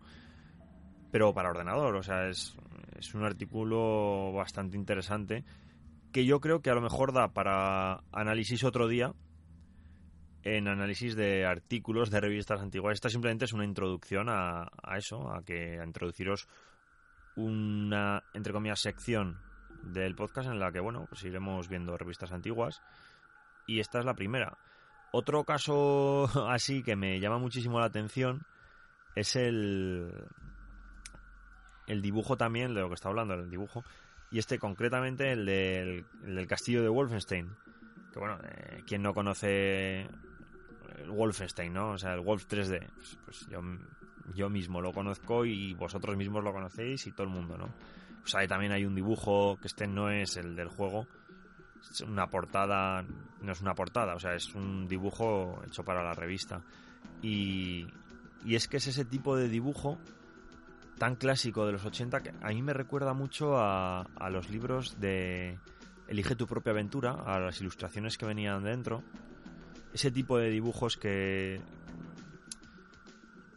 pero 1.17 1.33
para 1.33 1.49
ordenador, 1.49 1.95
o 1.95 2.03
sea, 2.03 2.29
es, 2.29 2.55
es 2.95 3.15
un 3.15 3.23
artículo 3.25 4.31
bastante 4.33 4.77
interesante 4.77 5.43
que 6.11 6.25
yo 6.25 6.39
creo 6.39 6.61
que 6.61 6.69
a 6.69 6.75
lo 6.75 6.81
mejor 6.81 7.11
da 7.11 7.33
para 7.33 8.03
análisis 8.11 8.63
otro 8.63 8.87
día, 8.87 9.15
en 10.43 10.67
análisis 10.67 11.15
de 11.15 11.43
artículos 11.47 12.11
de 12.11 12.21
revistas 12.21 12.61
antiguas. 12.61 12.93
Esta 12.93 13.09
simplemente 13.09 13.45
es 13.45 13.53
una 13.53 13.65
introducción 13.65 14.27
a, 14.29 14.69
eso, 14.95 15.33
a 15.33 15.43
que 15.43 15.79
a 15.79 15.85
introduciros 15.85 16.47
una, 17.35 18.21
entre 18.35 18.53
comillas, 18.53 18.79
sección 18.79 19.41
del 19.81 20.13
podcast 20.13 20.49
en 20.49 20.59
la 20.59 20.71
que, 20.71 20.81
bueno, 20.81 21.07
pues 21.09 21.23
iremos 21.23 21.67
viendo 21.67 21.97
revistas 21.97 22.31
antiguas. 22.31 22.83
Y 23.65 23.79
esta 23.79 23.97
es 23.97 24.05
la 24.05 24.13
primera. 24.13 24.59
Otro 25.11 25.45
caso 25.45 26.29
así 26.47 26.83
que 26.83 26.95
me 26.95 27.19
llama 27.19 27.39
muchísimo 27.39 27.79
la 27.79 27.87
atención 27.87 28.45
es 29.15 29.35
el, 29.35 30.13
el 31.87 32.01
dibujo 32.01 32.37
también, 32.37 32.73
de 32.73 32.81
lo 32.81 32.89
que 32.89 32.95
está 32.95 33.09
hablando, 33.09 33.33
el 33.33 33.49
dibujo. 33.49 33.83
Y 34.29 34.39
este 34.39 34.59
concretamente, 34.59 35.31
el 35.31 35.45
del, 35.45 36.47
castillo 36.47 36.83
de 36.83 36.89
Wolfenstein. 36.89 37.49
Que 38.11 38.19
bueno, 38.19 38.37
eh, 38.43 38.83
quien 38.85 39.01
no 39.01 39.13
conoce 39.13 40.01
el 40.01 41.09
Wolfenstein, 41.09 41.73
¿no? 41.73 41.91
O 41.91 41.97
sea, 41.97 42.13
el 42.13 42.19
Wolf 42.19 42.45
3D. 42.47 42.87
Pues, 42.93 43.17
pues, 43.23 43.47
yo, 43.47 43.61
yo 44.35 44.49
mismo 44.49 44.81
lo 44.81 44.91
conozco 44.91 45.45
y 45.45 45.73
vosotros 45.73 46.17
mismos 46.17 46.43
lo 46.43 46.51
conocéis 46.51 47.07
y 47.07 47.11
todo 47.11 47.23
el 47.23 47.33
mundo, 47.33 47.57
¿no? 47.57 47.69
Pues 48.21 48.35
ahí 48.35 48.47
también 48.47 48.73
hay 48.73 48.83
un 48.83 48.93
dibujo 48.93 49.57
que 49.61 49.67
este 49.67 49.87
no 49.87 50.09
es 50.09 50.35
el 50.35 50.55
del 50.55 50.67
juego. 50.67 51.07
Es 51.89 52.01
una 52.01 52.27
portada, 52.27 53.05
no 53.41 53.51
es 53.53 53.61
una 53.61 53.73
portada, 53.73 54.15
o 54.15 54.19
sea, 54.19 54.33
es 54.33 54.53
un 54.53 54.87
dibujo 54.87 55.61
hecho 55.65 55.85
para 55.85 56.03
la 56.03 56.13
revista. 56.13 56.61
Y, 57.21 57.87
y 58.43 58.55
es 58.55 58.67
que 58.67 58.77
es 58.77 58.87
ese 58.87 59.05
tipo 59.05 59.37
de 59.37 59.47
dibujo 59.47 59.97
tan 60.97 61.15
clásico 61.15 61.65
de 61.65 61.73
los 61.73 61.85
80 61.85 62.21
que 62.21 62.33
a 62.41 62.49
mí 62.49 62.61
me 62.61 62.73
recuerda 62.73 63.13
mucho 63.13 63.57
a, 63.57 64.01
a 64.01 64.29
los 64.29 64.49
libros 64.49 64.99
de 64.99 65.59
Elige 66.07 66.35
tu 66.35 66.47
propia 66.47 66.71
aventura, 66.71 67.11
a 67.11 67.39
las 67.39 67.59
ilustraciones 67.59 68.17
que 68.17 68.25
venían 68.25 68.63
dentro 68.63 69.03
ese 69.93 70.11
tipo 70.11 70.37
de 70.37 70.49
dibujos 70.49 70.97
que 70.97 71.59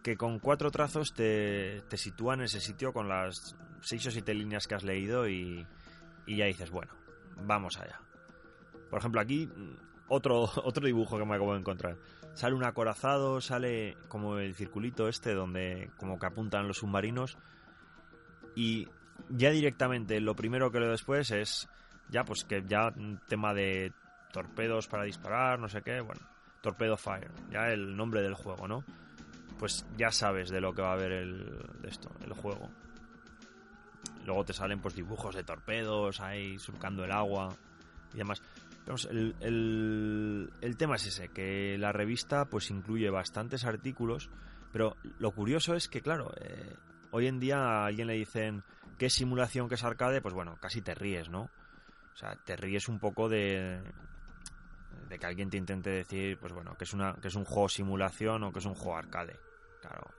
que 0.03 0.17
con 0.17 0.39
cuatro 0.39 0.71
trazos 0.71 1.13
te, 1.13 1.83
te 1.83 1.99
sitúan 1.99 2.41
en 2.41 2.47
ese 2.47 2.61
sitio 2.61 2.95
con 2.95 3.09
las 3.09 3.55
seis 3.83 4.07
o 4.07 4.11
siete 4.11 4.33
líneas 4.33 4.67
que 4.67 4.75
has 4.75 4.83
leído 4.83 5.29
y, 5.29 5.67
y 6.25 6.37
ya 6.37 6.47
dices, 6.47 6.71
bueno, 6.71 6.93
vamos 7.45 7.79
allá. 7.79 8.01
Por 8.89 8.99
ejemplo, 8.99 9.21
aquí 9.21 9.51
otro, 10.09 10.45
otro 10.65 10.87
dibujo 10.87 11.19
que 11.19 11.27
me 11.27 11.35
acabo 11.35 11.53
de 11.53 11.61
encontrar. 11.61 11.99
Sale 12.41 12.55
un 12.55 12.65
acorazado, 12.65 13.43
sale 13.43 13.99
como 14.09 14.39
el 14.39 14.55
circulito 14.55 15.09
este 15.11 15.35
donde 15.35 15.91
como 15.99 16.19
que 16.19 16.25
apuntan 16.25 16.67
los 16.67 16.79
submarinos 16.79 17.37
y 18.57 18.89
ya 19.29 19.51
directamente 19.51 20.19
lo 20.23 20.35
primero 20.35 20.73
que 20.73 20.81
leo 20.81 20.91
después 20.91 21.31
es 21.33 21.69
ya 22.09 22.25
pues 22.25 22.45
que 22.45 22.65
ya 22.67 22.95
tema 23.29 23.53
de 23.53 23.93
torpedos 24.33 24.89
para 24.89 25.05
disparar, 25.05 25.59
no 25.59 25.69
sé 25.69 25.83
qué, 25.83 26.01
bueno, 26.01 26.23
Torpedo 26.63 26.97
Fire, 26.97 27.31
ya 27.51 27.71
el 27.73 27.95
nombre 27.95 28.23
del 28.23 28.33
juego, 28.33 28.67
¿no? 28.67 28.85
Pues 29.59 29.85
ya 29.99 30.11
sabes 30.11 30.49
de 30.49 30.63
lo 30.63 30.73
que 30.73 30.81
va 30.81 30.93
a 30.93 30.95
haber 30.95 31.13
el, 31.13 31.63
esto, 31.83 32.11
el 32.25 32.33
juego. 32.33 32.71
Luego 34.25 34.47
te 34.47 34.55
salen 34.55 34.81
pues 34.81 34.95
dibujos 34.95 35.35
de 35.35 35.45
torpedos 35.45 36.21
ahí 36.23 36.59
surcando 36.59 37.05
el 37.05 37.13
agua 37.13 37.55
y 38.15 38.17
demás. 38.17 38.41
El, 38.87 40.51
el, 40.61 40.77
tema 40.77 40.97
es 40.97 41.07
ese, 41.07 41.29
que 41.29 41.77
la 41.79 41.93
revista 41.93 42.47
pues 42.47 42.71
incluye 42.71 43.09
bastantes 43.11 43.65
artículos, 43.65 44.31
pero 44.73 44.97
lo 45.19 45.33
curioso 45.33 45.75
es 45.75 45.89
que, 45.89 46.01
claro, 46.01 46.33
eh, 46.41 46.77
hoy 47.11 47.27
en 47.27 47.39
día 47.39 47.59
a 47.59 47.87
alguien 47.87 48.09
le 48.09 48.15
dicen 48.15 48.65
qué 48.99 49.11
simulación, 49.11 49.69
qué 49.69 49.75
es 49.75 49.85
arcade, 49.85 50.21
pues 50.21 50.35
bueno, 50.35 50.57
casi 50.61 50.83
te 50.83 50.95
ríes, 50.95 51.29
¿no? 51.29 51.43
O 51.43 52.17
sea, 52.17 52.35
te 52.45 52.57
ríes 52.57 52.89
un 52.89 52.99
poco 52.99 53.29
de, 53.29 53.81
de 55.09 55.19
que 55.19 55.27
alguien 55.27 55.51
te 55.51 55.57
intente 55.57 55.91
decir, 55.91 56.39
pues 56.39 56.53
bueno, 56.53 56.75
que 56.75 56.85
es, 56.85 56.93
una, 56.93 57.15
que 57.15 57.29
es 57.29 57.35
un 57.35 57.45
juego 57.45 57.69
simulación 57.69 58.45
o 58.45 58.53
que 58.53 58.59
es 58.59 58.65
un 58.65 58.75
juego 58.75 58.97
arcade. 58.97 59.39
Claro, 59.81 60.11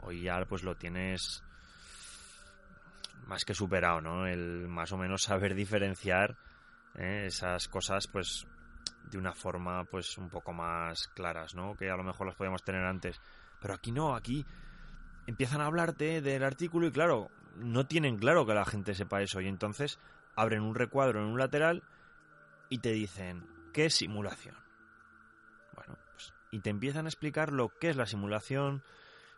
hoy 0.00 0.22
ya 0.22 0.44
pues 0.46 0.62
lo 0.62 0.76
tienes 0.76 1.42
más 3.26 3.44
que 3.44 3.54
superado, 3.54 4.00
¿no? 4.00 4.26
El 4.26 4.68
más 4.68 4.92
o 4.92 4.98
menos 4.98 5.22
saber 5.22 5.54
diferenciar 5.54 6.36
¿eh? 6.96 7.24
esas 7.26 7.68
cosas, 7.68 8.06
pues 8.06 8.46
de 9.10 9.18
una 9.18 9.32
forma 9.32 9.84
pues 9.84 10.16
un 10.18 10.28
poco 10.28 10.52
más 10.52 11.08
claras, 11.08 11.54
¿no? 11.54 11.74
Que 11.74 11.90
a 11.90 11.96
lo 11.96 12.04
mejor 12.04 12.26
las 12.26 12.36
podíamos 12.36 12.62
tener 12.62 12.84
antes. 12.84 13.20
Pero 13.60 13.74
aquí 13.74 13.92
no, 13.92 14.14
aquí 14.14 14.44
empiezan 15.26 15.60
a 15.60 15.66
hablarte 15.66 16.20
del 16.20 16.44
artículo 16.44 16.86
y 16.86 16.92
claro, 16.92 17.30
no 17.56 17.86
tienen 17.86 18.18
claro 18.18 18.46
que 18.46 18.54
la 18.54 18.64
gente 18.64 18.94
sepa 18.94 19.22
eso 19.22 19.40
y 19.40 19.48
entonces 19.48 19.98
abren 20.36 20.62
un 20.62 20.74
recuadro 20.74 21.20
en 21.20 21.26
un 21.26 21.38
lateral 21.38 21.82
y 22.68 22.78
te 22.78 22.92
dicen, 22.92 23.46
¿Qué 23.74 23.86
es 23.86 23.94
simulación? 23.94 24.54
Bueno, 25.74 25.98
pues, 26.12 26.32
y 26.52 26.60
te 26.60 26.70
empiezan 26.70 27.06
a 27.06 27.08
explicar 27.08 27.52
lo 27.52 27.70
que 27.70 27.90
es 27.90 27.96
la 27.96 28.06
simulación, 28.06 28.84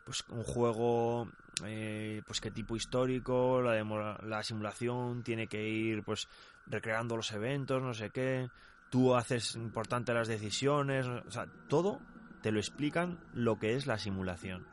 pues 0.05 0.25
un 0.29 0.43
juego, 0.43 1.31
eh, 1.65 2.23
pues 2.27 2.41
qué 2.41 2.51
tipo 2.51 2.77
histórico, 2.77 3.63
la, 3.63 4.19
la 4.23 4.43
simulación 4.43 5.23
tiene 5.23 5.47
que 5.47 5.69
ir, 5.69 6.03
pues 6.03 6.29
recreando 6.67 7.17
los 7.17 7.33
eventos, 7.33 7.83
no 7.83 7.95
sé 7.95 8.11
qué, 8.11 8.51
tú 8.91 9.15
haces 9.15 9.55
importante 9.57 10.13
las 10.13 10.29
decisiones, 10.29 11.07
o 11.07 11.31
sea, 11.31 11.47
todo 11.69 12.01
te 12.43 12.53
lo 12.53 12.59
explican 12.59 13.19
lo 13.33 13.59
que 13.59 13.75
es 13.75 13.87
la 13.87 13.99
simulación. 13.99 14.67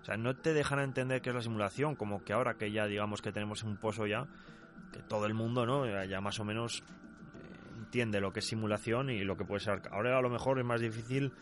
O 0.00 0.04
sea, 0.04 0.16
no 0.16 0.36
te 0.36 0.54
dejan 0.54 0.78
entender 0.78 1.20
qué 1.20 1.30
es 1.30 1.34
la 1.34 1.42
simulación, 1.42 1.96
como 1.96 2.22
que 2.22 2.32
ahora 2.32 2.54
que 2.54 2.70
ya 2.70 2.86
digamos 2.86 3.22
que 3.22 3.32
tenemos 3.32 3.62
un 3.64 3.76
pozo 3.76 4.06
ya, 4.06 4.26
que 4.92 5.00
todo 5.02 5.26
el 5.26 5.34
mundo, 5.34 5.66
¿no? 5.66 6.04
Ya 6.04 6.20
más 6.20 6.38
o 6.38 6.44
menos 6.44 6.84
entiende 7.76 8.20
lo 8.20 8.32
que 8.32 8.40
es 8.40 8.46
simulación 8.46 9.10
y 9.10 9.24
lo 9.24 9.36
que 9.36 9.44
puede 9.44 9.60
ser 9.60 9.82
Ahora 9.90 10.16
a 10.16 10.22
lo 10.22 10.30
mejor 10.30 10.58
es 10.58 10.64
más 10.64 10.80
difícil, 10.80 11.32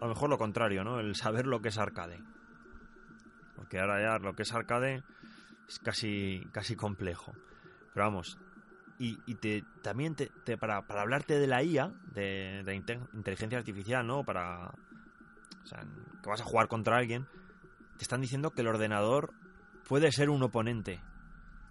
a 0.00 0.04
lo 0.04 0.10
mejor 0.10 0.30
lo 0.30 0.38
contrario, 0.38 0.84
¿no? 0.84 1.00
El 1.00 1.14
saber 1.14 1.46
lo 1.46 1.60
que 1.60 1.68
es 1.68 1.78
arcade. 1.78 2.20
Porque 3.60 3.78
ahora 3.78 4.00
ya 4.00 4.18
lo 4.18 4.34
que 4.34 4.44
es 4.44 4.54
arcade 4.54 5.02
es 5.68 5.78
casi, 5.80 6.48
casi 6.50 6.76
complejo. 6.76 7.32
Pero 7.92 8.06
vamos, 8.06 8.38
y, 8.98 9.16
te, 9.36 9.64
también 9.82 10.14
te, 10.14 10.30
para, 10.58 10.86
para, 10.86 11.02
hablarte 11.02 11.38
de 11.38 11.46
la 11.46 11.62
IA, 11.62 11.92
de, 12.12 12.62
inteligencia 13.14 13.58
artificial, 13.58 14.06
¿no? 14.06 14.24
Para. 14.24 14.72
Que 16.22 16.28
vas 16.28 16.40
a 16.40 16.44
jugar 16.44 16.68
contra 16.68 16.96
alguien, 16.98 17.26
te 17.96 18.02
están 18.02 18.20
diciendo 18.20 18.50
que 18.50 18.62
el 18.62 18.68
ordenador 18.68 19.32
puede 19.88 20.12
ser 20.12 20.28
un 20.28 20.42
oponente. 20.42 21.00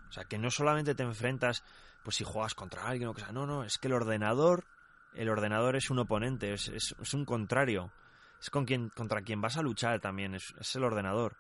O 0.09 0.11
sea, 0.11 0.23
que 0.23 0.39
no 0.39 0.49
solamente 0.49 0.95
te 0.95 1.03
enfrentas 1.03 1.63
pues 2.03 2.15
si 2.15 2.23
juegas 2.23 2.55
contra 2.55 2.87
alguien 2.87 3.09
o 3.09 3.13
que. 3.13 3.21
No, 3.31 3.45
no, 3.45 3.63
es 3.63 3.77
que 3.77 3.87
el 3.87 3.93
ordenador, 3.93 4.65
el 5.13 5.29
ordenador 5.29 5.75
es 5.75 5.91
un 5.91 5.99
oponente, 5.99 6.53
es, 6.53 6.95
un 7.13 7.25
contrario. 7.25 7.91
Es 8.41 8.49
con 8.49 8.65
quien, 8.65 8.89
contra 8.89 9.21
quien 9.21 9.39
vas 9.39 9.57
a 9.57 9.61
luchar 9.61 9.99
también, 9.99 10.33
es, 10.33 10.75
el 10.75 10.83
ordenador. 10.83 11.35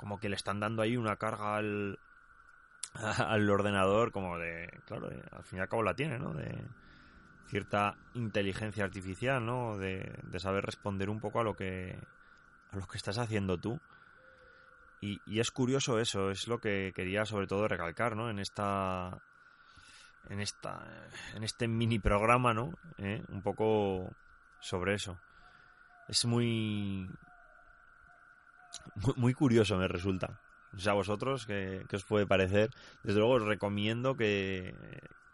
Como 0.00 0.18
que 0.18 0.30
le 0.30 0.36
están 0.36 0.60
dando 0.60 0.80
ahí 0.80 0.96
una 0.96 1.16
carga 1.16 1.56
al, 1.56 1.98
al 2.94 3.50
ordenador, 3.50 4.12
como 4.12 4.38
de, 4.38 4.80
claro, 4.86 5.10
al 5.30 5.44
fin 5.44 5.58
y 5.58 5.62
al 5.62 5.68
cabo 5.68 5.82
la 5.82 5.94
tiene, 5.94 6.18
¿no? 6.18 6.32
De 6.32 6.64
cierta 7.48 7.98
inteligencia 8.14 8.82
artificial, 8.82 9.44
¿no? 9.44 9.76
De, 9.76 10.18
de 10.22 10.40
saber 10.40 10.64
responder 10.64 11.10
un 11.10 11.20
poco 11.20 11.40
a 11.40 11.44
lo 11.44 11.54
que, 11.54 11.98
a 12.70 12.76
lo 12.76 12.86
que 12.86 12.96
estás 12.96 13.18
haciendo 13.18 13.58
tú. 13.58 13.78
Y, 15.02 15.20
y, 15.26 15.40
es 15.40 15.50
curioso 15.50 15.98
eso, 15.98 16.30
es 16.30 16.48
lo 16.48 16.60
que 16.60 16.92
quería 16.96 17.26
sobre 17.26 17.46
todo 17.46 17.68
recalcar, 17.68 18.16
¿no? 18.16 18.30
En 18.30 18.38
esta 18.38 19.22
en 20.28 20.40
esta 20.40 20.86
en 21.34 21.44
este 21.44 21.66
mini 21.66 21.98
programa 21.98 22.52
no 22.52 22.74
¿Eh? 22.98 23.22
un 23.28 23.40
poco 23.42 24.10
sobre 24.60 24.92
eso 24.92 25.18
es 26.10 26.24
muy 26.24 27.08
muy, 29.16 29.34
curioso 29.34 29.76
me 29.76 29.88
resulta. 29.88 30.40
O 30.74 30.78
sea, 30.78 30.92
vosotros, 30.92 31.46
¿qué, 31.46 31.84
os 31.92 32.04
puede 32.04 32.26
parecer? 32.26 32.70
Desde 33.02 33.18
luego 33.18 33.34
os 33.34 33.44
recomiendo 33.44 34.14
que, 34.14 34.74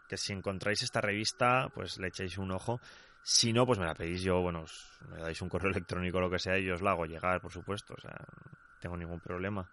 que 0.07 0.17
si 0.17 0.33
encontráis 0.33 0.81
esta 0.81 1.01
revista, 1.01 1.69
pues 1.73 1.99
le 1.99 2.07
echéis 2.07 2.37
un 2.37 2.51
ojo. 2.51 2.79
Si 3.21 3.53
no, 3.53 3.65
pues 3.65 3.77
me 3.77 3.85
la 3.85 3.93
pedís 3.93 4.23
yo, 4.23 4.41
bueno, 4.41 4.65
me 5.09 5.17
dais 5.17 5.41
un 5.41 5.49
correo 5.49 5.71
electrónico 5.75 6.17
o 6.17 6.21
lo 6.21 6.29
que 6.29 6.39
sea 6.39 6.57
y 6.57 6.65
yo 6.65 6.75
os 6.75 6.81
la 6.81 6.91
hago 6.91 7.05
llegar, 7.05 7.41
por 7.41 7.51
supuesto. 7.51 7.93
O 7.97 8.01
sea, 8.01 8.15
no 8.17 8.79
tengo 8.79 8.97
ningún 8.97 9.19
problema. 9.19 9.69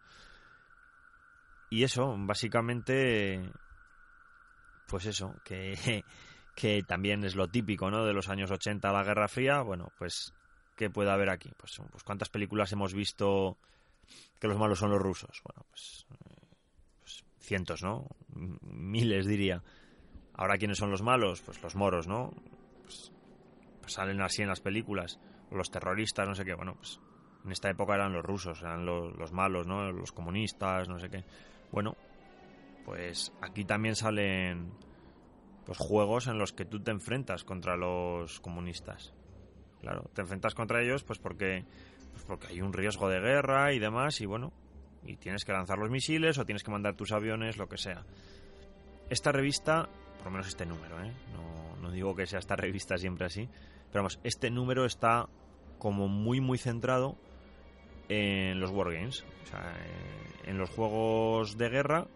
Y 1.70 1.82
eso, 1.82 2.14
básicamente, 2.18 3.50
pues 4.86 5.06
eso, 5.06 5.34
que, 5.44 6.04
que 6.54 6.82
también 6.82 7.24
es 7.24 7.36
lo 7.36 7.48
típico, 7.48 7.90
¿no? 7.90 8.04
De 8.04 8.12
los 8.12 8.28
años 8.28 8.50
80, 8.50 8.92
la 8.92 9.02
Guerra 9.02 9.28
Fría, 9.28 9.60
bueno, 9.62 9.90
pues, 9.98 10.32
¿qué 10.76 10.90
puede 10.90 11.10
haber 11.10 11.30
aquí? 11.30 11.50
Pues, 11.56 11.80
pues 11.90 12.04
¿cuántas 12.04 12.28
películas 12.28 12.72
hemos 12.72 12.94
visto 12.94 13.58
que 14.40 14.48
los 14.48 14.58
malos 14.58 14.78
son 14.78 14.90
los 14.90 15.00
rusos? 15.00 15.40
Bueno, 15.44 15.66
pues, 15.70 16.06
pues 17.00 17.24
cientos, 17.40 17.82
¿no? 17.82 18.08
Miles, 18.62 19.26
diría. 19.26 19.62
Ahora, 20.34 20.58
¿quiénes 20.58 20.78
son 20.78 20.90
los 20.90 21.02
malos? 21.02 21.40
Pues 21.42 21.62
los 21.62 21.76
moros, 21.76 22.08
¿no? 22.08 22.30
Pues, 22.82 23.12
pues 23.80 23.92
salen 23.92 24.20
así 24.20 24.42
en 24.42 24.48
las 24.48 24.60
películas. 24.60 25.20
Los 25.50 25.70
terroristas, 25.70 26.26
no 26.26 26.34
sé 26.34 26.44
qué. 26.44 26.54
Bueno, 26.54 26.74
pues 26.74 27.00
en 27.44 27.52
esta 27.52 27.70
época 27.70 27.94
eran 27.94 28.12
los 28.12 28.24
rusos, 28.24 28.60
eran 28.62 28.84
los, 28.84 29.14
los 29.16 29.32
malos, 29.32 29.66
¿no? 29.66 29.92
Los 29.92 30.12
comunistas, 30.12 30.88
no 30.88 30.98
sé 30.98 31.08
qué. 31.10 31.24
Bueno, 31.70 31.96
pues 32.84 33.32
aquí 33.40 33.64
también 33.64 33.94
salen 33.94 34.72
pues 35.64 35.78
juegos 35.78 36.26
en 36.26 36.38
los 36.38 36.52
que 36.52 36.64
tú 36.64 36.80
te 36.80 36.90
enfrentas 36.90 37.44
contra 37.44 37.76
los 37.76 38.40
comunistas. 38.40 39.14
Claro, 39.84 40.10
te 40.14 40.22
enfrentas 40.22 40.54
contra 40.54 40.82
ellos 40.82 41.04
pues 41.04 41.18
porque 41.18 41.62
pues 42.12 42.24
porque 42.24 42.46
hay 42.46 42.62
un 42.62 42.72
riesgo 42.72 43.10
de 43.10 43.20
guerra 43.20 43.74
y 43.74 43.78
demás 43.78 44.18
y 44.22 44.24
bueno, 44.24 44.50
y 45.02 45.16
tienes 45.16 45.44
que 45.44 45.52
lanzar 45.52 45.76
los 45.76 45.90
misiles 45.90 46.38
o 46.38 46.46
tienes 46.46 46.62
que 46.62 46.70
mandar 46.70 46.94
tus 46.94 47.12
aviones, 47.12 47.58
lo 47.58 47.68
que 47.68 47.76
sea. 47.76 48.02
Esta 49.10 49.30
revista, 49.30 49.90
por 50.16 50.24
lo 50.24 50.30
menos 50.30 50.48
este 50.48 50.64
número, 50.64 51.04
¿eh? 51.04 51.12
no, 51.34 51.76
no 51.82 51.90
digo 51.90 52.16
que 52.16 52.24
sea 52.24 52.38
esta 52.38 52.56
revista 52.56 52.96
siempre 52.96 53.26
así, 53.26 53.46
pero 53.92 54.04
vamos, 54.04 54.18
este 54.24 54.50
número 54.50 54.86
está 54.86 55.28
como 55.78 56.08
muy 56.08 56.40
muy 56.40 56.56
centrado 56.56 57.18
en 58.08 58.58
los 58.58 58.70
wargames, 58.70 59.22
o 59.42 59.46
sea, 59.46 59.76
en 60.46 60.56
los 60.56 60.70
juegos 60.70 61.58
de 61.58 61.68
guerra 61.68 62.06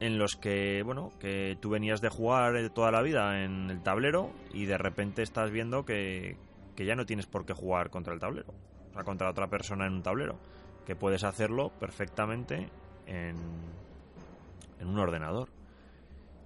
en 0.00 0.18
los 0.18 0.34
que, 0.36 0.82
bueno, 0.82 1.12
que 1.20 1.58
tú 1.60 1.70
venías 1.70 2.00
de 2.00 2.08
jugar 2.08 2.70
toda 2.70 2.90
la 2.90 3.02
vida 3.02 3.44
en 3.44 3.70
el 3.70 3.82
tablero 3.82 4.32
y 4.52 4.64
de 4.64 4.78
repente 4.78 5.22
estás 5.22 5.50
viendo 5.50 5.84
que, 5.84 6.36
que 6.74 6.86
ya 6.86 6.96
no 6.96 7.04
tienes 7.04 7.26
por 7.26 7.44
qué 7.44 7.52
jugar 7.52 7.90
contra 7.90 8.14
el 8.14 8.18
tablero, 8.18 8.54
o 8.90 8.94
sea, 8.94 9.04
contra 9.04 9.30
otra 9.30 9.48
persona 9.48 9.86
en 9.86 9.92
un 9.92 10.02
tablero, 10.02 10.38
que 10.86 10.96
puedes 10.96 11.22
hacerlo 11.22 11.70
perfectamente 11.78 12.70
en, 13.06 13.36
en 14.80 14.88
un 14.88 14.98
ordenador. 14.98 15.50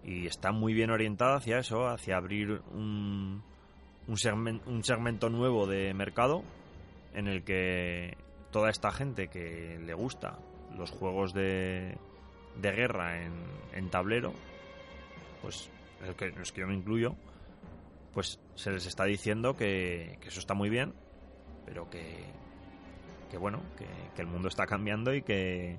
Y 0.03 0.27
está 0.27 0.53
muy 0.53 0.75
bien 0.75 0.91
orientada 0.91 1.37
hacia 1.37 1.59
eso, 1.59 1.87
hacia 1.87 2.17
abrir 2.17 2.61
un, 2.73 3.43
un, 4.09 4.61
un 4.67 4.85
segmento 4.85 5.31
nuevo 5.31 5.67
de 5.67 5.95
mercado 5.95 6.43
en 7.15 7.29
el 7.29 7.45
que 7.45 8.19
toda 8.51 8.69
esta 8.69 8.91
gente 8.91 9.29
que 9.29 9.79
le 9.79 9.95
gusta 9.95 10.39
los 10.77 10.91
juegos 10.91 11.33
de, 11.33 11.97
de 12.61 12.73
guerra 12.73 13.23
en, 13.23 13.91
tablero, 13.91 14.33
pues 15.43 15.71
el 16.07 16.15
que, 16.15 16.31
los 16.31 16.53
que 16.53 16.63
yo 16.63 16.67
me 16.67 16.75
incluyo, 16.75 17.15
pues 18.13 18.41
se 18.55 18.71
les 18.71 18.87
está 18.87 19.05
diciendo 19.05 19.57
que, 19.57 20.19
eso 20.23 20.41
está 20.41 20.55
muy 20.55 20.71
bien, 20.71 20.95
pero 21.67 21.89
que, 21.91 22.25
que 23.31 23.39
bueno, 23.39 23.63
que, 23.77 23.87
que, 24.15 24.23
el 24.23 24.29
mundo 24.29 24.49
está 24.49 24.67
cambiando 24.67 25.15
y 25.15 25.23
que, 25.23 25.79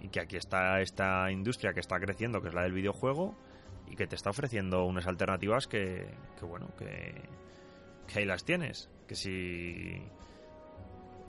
y 0.00 0.08
que 0.08 0.20
aquí 0.20 0.36
está 0.36 0.80
esta 0.80 1.30
industria 1.30 1.72
que 1.72 1.80
está 1.80 1.98
creciendo, 1.98 2.42
que 2.42 2.48
es 2.48 2.54
la 2.54 2.62
del 2.62 2.72
videojuego, 2.72 3.36
y 3.92 3.96
que 3.96 4.06
te 4.06 4.16
está 4.16 4.30
ofreciendo 4.30 4.84
unas 4.84 5.06
alternativas 5.06 5.66
que, 5.66 6.06
que 6.38 6.44
bueno, 6.44 6.68
que, 6.78 7.14
que 8.06 8.18
ahí 8.18 8.24
las 8.24 8.44
tienes. 8.44 8.90
Que 9.06 9.14
si 9.14 10.02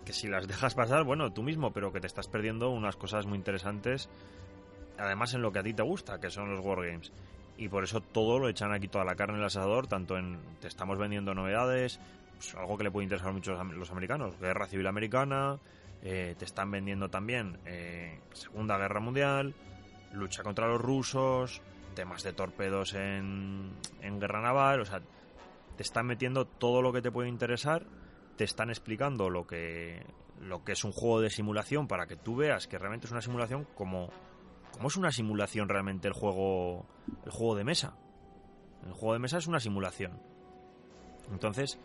que 0.06 0.13
si 0.13 0.28
las 0.28 0.47
dejas 0.47 0.76
pasar, 0.76 1.04
bueno, 1.04 1.32
tú 1.32 1.43
mismo, 1.43 1.71
pero 1.71 1.91
que 1.91 2.02
te 2.02 2.08
estás 2.08 2.28
perdiendo 2.28 2.69
unas 2.69 2.95
cosas 2.95 3.26
muy 3.26 3.38
interesantes, 3.38 4.10
además 4.97 5.34
en 5.34 5.41
lo 5.41 5.51
que 5.51 5.60
a 5.60 5.63
ti 5.63 5.73
te 5.73 5.84
gusta, 5.84 6.19
que 6.19 6.29
son 6.29 6.49
los 6.49 6.63
wargames. 6.63 7.12
Y 7.58 7.69
por 7.69 7.84
eso 7.84 8.01
todo 8.01 8.39
lo 8.39 8.49
echan 8.49 8.73
aquí, 8.73 8.88
toda 8.88 9.06
la 9.06 9.15
carne 9.15 9.36
en 9.36 9.41
el 9.41 9.45
asador, 9.45 9.88
tanto 9.88 10.17
en 10.17 10.39
te 10.60 10.67
estamos 10.67 10.97
vendiendo 10.97 11.34
novedades, 11.34 11.99
pues 12.36 12.56
algo 12.56 12.77
que 12.77 12.84
le 12.84 12.91
puede 12.91 13.03
interesar 13.03 13.32
mucho 13.32 13.60
a 13.60 13.63
los 13.63 13.91
americanos, 13.91 14.39
guerra 14.39 14.65
civil 14.65 14.88
americana, 14.88 15.60
eh, 16.01 16.36
te 16.38 16.45
están 16.45 16.71
vendiendo 16.71 17.10
también 17.10 17.60
eh, 17.65 18.19
Segunda 18.34 18.77
Guerra 18.77 18.99
Mundial, 18.99 19.53
lucha 20.13 20.41
contra 20.41 20.67
los 20.67 20.82
rusos, 20.82 21.62
temas 21.95 22.23
de 22.23 22.34
torpedos 22.34 22.95
en, 22.95 23.71
en 24.01 24.19
guerra 24.19 24.41
naval, 24.41 24.82
o 24.82 24.86
sea, 24.86 25.01
te 25.77 25.84
están 25.84 26.08
metiendo 26.08 26.45
todo 26.45 26.82
lo 26.82 26.91
que 26.91 27.01
te 27.01 27.12
puede 27.12 27.29
interesar 27.29 27.86
te 28.36 28.43
están 28.43 28.69
explicando 28.69 29.29
lo 29.29 29.45
que, 29.45 30.06
lo 30.41 30.63
que 30.63 30.73
es 30.73 30.84
un 30.84 30.91
juego 30.91 31.21
de 31.21 31.29
simulación 31.29 31.88
para 31.88 32.08
que 32.08 32.15
tú 32.15 32.36
veas 32.36 32.67
que 32.67 32.77
realmente 32.77 33.06
es 33.06 33.12
una 33.12 33.21
simulación 33.21 33.67
como, 33.75 34.10
como 34.73 34.88
es 34.88 34.97
una 34.97 35.12
simulación 35.12 35.69
realmente 35.69 36.07
el 36.07 36.13
juego, 36.13 36.86
el 37.25 37.31
juego 37.31 37.55
de 37.55 37.63
mesa. 37.63 37.95
El 38.86 38.91
juego 38.91 39.13
de 39.13 39.19
mesa 39.19 39.38
es 39.38 39.47
una 39.47 39.59
simulación. 39.59 40.21
Entonces, 41.31 41.79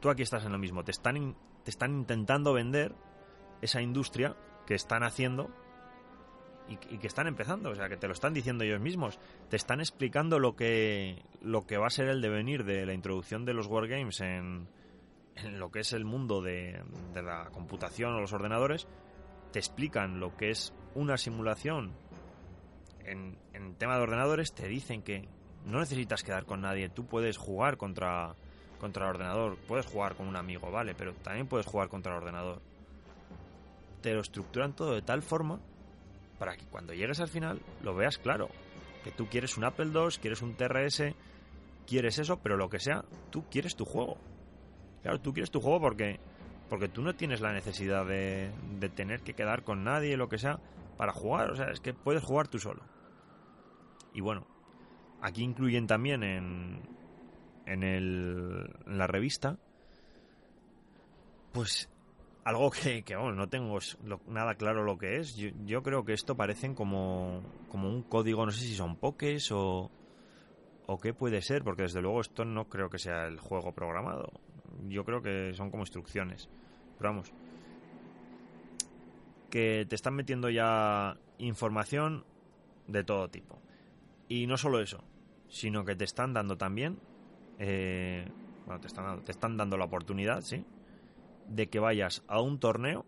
tú 0.00 0.08
aquí 0.08 0.22
estás 0.22 0.44
en 0.44 0.52
lo 0.52 0.58
mismo. 0.58 0.84
Te 0.84 0.90
están, 0.90 1.36
te 1.64 1.70
están 1.70 1.92
intentando 1.92 2.52
vender 2.52 2.94
esa 3.60 3.82
industria 3.82 4.36
que 4.66 4.74
están 4.74 5.02
haciendo 5.02 5.50
y, 6.68 6.74
y, 6.94 6.98
que 6.98 7.06
están 7.06 7.26
empezando. 7.26 7.70
O 7.70 7.74
sea, 7.74 7.88
que 7.88 7.96
te 7.96 8.06
lo 8.06 8.14
están 8.14 8.32
diciendo 8.32 8.64
ellos 8.64 8.80
mismos. 8.80 9.18
Te 9.50 9.56
están 9.56 9.80
explicando 9.80 10.38
lo 10.38 10.56
que, 10.56 11.22
lo 11.42 11.66
que 11.66 11.76
va 11.76 11.88
a 11.88 11.90
ser 11.90 12.08
el 12.08 12.22
devenir 12.22 12.64
de 12.64 12.86
la 12.86 12.94
introducción 12.94 13.44
de 13.44 13.52
los 13.52 13.66
wargames 13.66 14.20
en, 14.20 14.68
en 15.36 15.58
lo 15.58 15.70
que 15.70 15.80
es 15.80 15.92
el 15.92 16.04
mundo 16.04 16.42
de, 16.42 16.82
la 17.14 17.48
computación 17.52 18.14
o 18.14 18.20
los 18.20 18.32
ordenadores, 18.32 18.86
te 19.52 19.58
explican 19.58 20.20
lo 20.20 20.36
que 20.36 20.50
es 20.50 20.72
una 20.94 21.16
simulación 21.16 21.92
en, 23.06 23.74
tema 23.78 23.96
de 23.96 24.02
ordenadores, 24.02 24.52
te 24.52 24.68
dicen 24.68 25.02
que 25.02 25.28
no 25.66 25.80
necesitas 25.80 26.22
quedar 26.22 26.44
con 26.44 26.60
nadie, 26.60 26.88
tú 26.88 27.06
puedes 27.06 27.36
jugar 27.36 27.76
contra, 27.76 28.34
contra 28.80 29.04
el 29.04 29.10
ordenador, 29.10 29.56
puedes 29.66 29.86
jugar 29.86 30.14
con 30.14 30.26
un 30.26 30.36
amigo, 30.36 30.70
vale, 30.70 30.94
pero 30.94 31.14
también 31.14 31.46
puedes 31.46 31.66
jugar 31.66 31.88
contra 31.88 32.12
el 32.12 32.18
ordenador. 32.18 32.60
Te 34.00 34.14
lo 34.14 34.20
estructuran 34.20 34.74
todo 34.74 34.94
de 34.94 35.02
tal 35.02 35.22
forma 35.22 35.60
para 36.38 36.56
que 36.56 36.66
cuando 36.66 36.92
llegues 36.92 37.20
al 37.20 37.28
final 37.28 37.60
lo 37.82 37.94
veas 37.94 38.18
claro. 38.18 38.48
Que 39.04 39.10
tú 39.10 39.26
quieres 39.26 39.56
un 39.56 39.64
Apple 39.64 39.90
II, 39.92 40.18
quieres 40.20 40.42
un 40.42 40.54
TRS, 40.54 41.14
quieres 41.86 42.18
eso, 42.18 42.38
pero 42.40 42.56
lo 42.56 42.68
que 42.68 42.80
sea, 42.80 43.04
tú 43.30 43.44
quieres 43.50 43.76
tu 43.76 43.84
juego. 43.84 44.16
Claro, 45.02 45.20
tú 45.20 45.32
quieres 45.32 45.50
tu 45.50 45.60
juego 45.60 45.80
porque, 45.80 46.18
porque 46.68 46.88
tú 46.88 47.02
no 47.02 47.14
tienes 47.14 47.40
la 47.40 47.52
necesidad 47.52 48.06
de, 48.06 48.50
de 48.78 48.88
tener 48.88 49.22
que 49.22 49.34
quedar 49.34 49.62
con 49.62 49.84
nadie, 49.84 50.16
lo 50.16 50.28
que 50.28 50.38
sea, 50.38 50.58
para 51.02 51.12
jugar. 51.12 51.50
O 51.50 51.56
sea, 51.56 51.72
es 51.72 51.80
que 51.80 51.94
puedes 51.94 52.22
jugar 52.22 52.46
tú 52.46 52.60
solo. 52.60 52.84
Y 54.14 54.20
bueno, 54.20 54.46
aquí 55.20 55.42
incluyen 55.42 55.88
también 55.88 56.22
en, 56.22 56.80
en, 57.66 57.82
el, 57.82 58.72
en 58.86 58.98
la 58.98 59.08
revista, 59.08 59.58
pues 61.50 61.90
algo 62.44 62.70
que, 62.70 63.02
que 63.02 63.16
no 63.16 63.48
tengo 63.48 63.80
nada 64.28 64.54
claro 64.54 64.84
lo 64.84 64.96
que 64.96 65.16
es. 65.16 65.34
Yo, 65.34 65.48
yo, 65.64 65.82
creo 65.82 66.04
que 66.04 66.12
esto 66.12 66.36
parecen 66.36 66.76
como, 66.76 67.42
como 67.68 67.88
un 67.88 68.04
código, 68.04 68.46
no 68.46 68.52
sé 68.52 68.60
si 68.60 68.76
son 68.76 68.94
pokés 68.94 69.50
o, 69.50 69.90
o 70.86 70.98
qué 71.00 71.12
puede 71.14 71.42
ser, 71.42 71.64
porque 71.64 71.82
desde 71.82 72.00
luego 72.00 72.20
esto 72.20 72.44
no 72.44 72.68
creo 72.68 72.88
que 72.90 73.00
sea 73.00 73.26
el 73.26 73.40
juego 73.40 73.72
programado 73.72 74.30
yo 74.88 75.04
creo 75.04 75.20
que 75.20 75.52
son 75.54 75.70
como 75.70 75.82
instrucciones. 75.82 76.48
Pero 76.98 77.10
vamos, 77.10 77.32
que 79.52 79.84
te 79.86 79.94
están 79.94 80.14
metiendo 80.14 80.48
ya 80.48 81.18
información 81.36 82.24
de 82.86 83.04
todo 83.04 83.28
tipo. 83.28 83.60
Y 84.26 84.46
no 84.46 84.56
solo 84.56 84.80
eso, 84.80 85.04
sino 85.46 85.84
que 85.84 85.94
te 85.94 86.04
están 86.04 86.32
dando 86.32 86.56
también, 86.56 86.98
eh, 87.58 88.26
bueno, 88.64 88.80
te 88.80 88.86
están, 88.86 89.04
dando, 89.04 89.22
te 89.22 89.30
están 89.30 89.58
dando 89.58 89.76
la 89.76 89.84
oportunidad, 89.84 90.40
¿sí? 90.40 90.64
De 91.48 91.68
que 91.68 91.80
vayas 91.80 92.24
a 92.28 92.40
un 92.40 92.60
torneo 92.60 93.04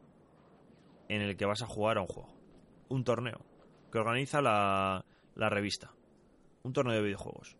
en 1.09 1.23
el 1.23 1.39
que 1.39 1.47
vas 1.47 1.63
a 1.63 1.67
jugar 1.67 1.97
a 1.97 2.03
un 2.03 2.09
juego. 2.09 2.37
Un 2.91 3.05
torneo 3.05 3.41
que 3.91 3.99
organiza 3.99 4.43
la, 4.43 5.07
la 5.37 5.49
revista. 5.49 5.95
Un 6.63 6.75
torneo 6.75 6.95
de 6.95 7.03
videojuegos. 7.03 7.57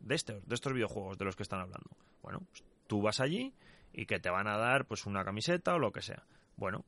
De 0.00 0.14
estos, 0.14 0.48
de 0.48 0.54
estos 0.54 0.72
videojuegos 0.72 1.18
de 1.18 1.26
los 1.26 1.36
que 1.36 1.42
están 1.42 1.60
hablando. 1.60 1.90
Bueno, 2.22 2.40
pues 2.48 2.64
tú 2.86 3.02
vas 3.02 3.20
allí 3.20 3.52
y 3.92 4.06
que 4.06 4.20
te 4.20 4.30
van 4.30 4.48
a 4.48 4.56
dar 4.56 4.86
pues 4.86 5.04
una 5.04 5.22
camiseta 5.22 5.74
o 5.74 5.78
lo 5.78 5.92
que 5.92 6.00
sea. 6.00 6.24
Bueno, 6.56 6.86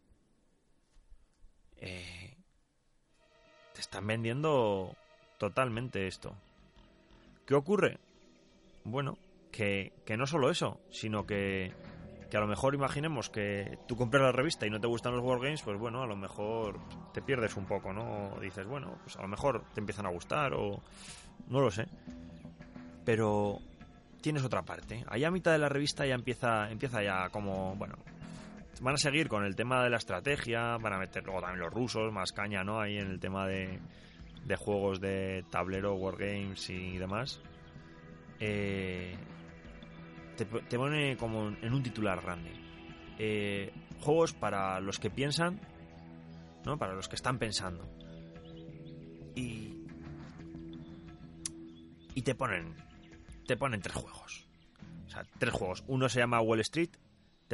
eh, 1.81 2.37
te 3.73 3.81
están 3.81 4.07
vendiendo 4.07 4.97
totalmente 5.39 6.07
esto. 6.07 6.35
¿Qué 7.47 7.55
ocurre? 7.55 7.99
Bueno, 8.85 9.19
que, 9.51 9.93
que 10.05 10.17
no 10.17 10.27
solo 10.27 10.51
eso, 10.51 10.81
sino 10.91 11.27
que, 11.27 11.73
que 12.31 12.37
a 12.37 12.41
lo 12.41 12.47
mejor 12.47 12.75
imaginemos 12.75 13.31
que 13.31 13.79
tú 13.87 13.97
compras 13.97 14.23
la 14.23 14.33
revista 14.33 14.67
y 14.67 14.71
no 14.71 14.81
te 14.81 14.87
gustan 14.87 15.15
los 15.15 15.23
Wargames, 15.23 15.63
pues 15.63 15.79
bueno, 15.79 16.03
a 16.03 16.07
lo 16.07 16.17
mejor 16.17 16.81
te 17.13 17.23
pierdes 17.23 17.57
un 17.57 17.65
poco, 17.67 17.93
¿no? 17.93 18.37
dices, 18.41 18.67
bueno, 18.67 18.99
pues 19.05 19.17
a 19.17 19.23
lo 19.23 19.29
mejor 19.29 19.63
te 19.73 19.81
empiezan 19.81 20.07
a 20.07 20.11
gustar 20.11 20.53
o 20.55 20.83
no 21.49 21.61
lo 21.61 21.71
sé. 21.71 21.87
Pero 23.05 23.61
tienes 24.21 24.43
otra 24.43 24.63
parte. 24.63 25.05
Allá 25.09 25.29
a 25.29 25.31
mitad 25.31 25.53
de 25.53 25.59
la 25.59 25.69
revista 25.69 26.07
ya 26.07 26.15
empieza, 26.15 26.71
empieza 26.71 27.03
ya 27.03 27.29
como, 27.29 27.77
bueno, 27.77 27.97
van 28.81 28.95
a 28.95 28.99
seguir 28.99 29.29
con 29.29 29.45
el 29.45 29.57
tema 29.57 29.83
de 29.83 29.91
la 29.91 29.97
estrategia, 29.97 30.77
van 30.79 30.93
a 30.93 30.99
meter 30.99 31.25
luego 31.25 31.41
también 31.41 31.61
los 31.61 31.73
rusos, 31.73 32.13
más 32.13 32.33
caña, 32.33 32.65
¿no? 32.65 32.81
Ahí 32.81 32.99
en 32.99 33.11
el 33.11 33.21
tema 33.21 33.47
de, 33.47 33.79
de 34.45 34.57
juegos 34.57 35.01
de 35.01 35.45
tablero, 35.51 35.95
wargames 35.95 36.69
y 36.71 36.99
demás. 36.99 37.41
Eh, 38.41 39.17
te, 40.37 40.77
pone 40.77 41.17
como 41.17 41.49
en 41.49 41.73
un 41.73 41.83
titular 41.83 42.21
grande. 42.21 42.53
Eh, 43.19 43.73
juegos 44.01 44.33
para 44.33 44.81
los 44.81 44.99
que 44.99 45.11
piensan, 45.11 45.61
¿no? 46.65 46.77
Para 46.79 46.95
los 46.95 47.09
que 47.09 47.17
están 47.17 47.39
pensando. 47.39 47.89
Y. 49.35 49.79
Y 52.15 52.23
te 52.23 52.35
ponen. 52.35 52.75
Te 53.47 53.57
ponen 53.57 53.81
tres 53.81 53.97
juegos. 53.97 54.47
O 55.07 55.11
sea, 55.11 55.25
tres 55.39 55.53
juegos. 55.53 55.85
Uno 55.87 56.09
se 56.09 56.21
llama 56.21 56.41
Wall 56.41 56.61
Street. 56.61 56.91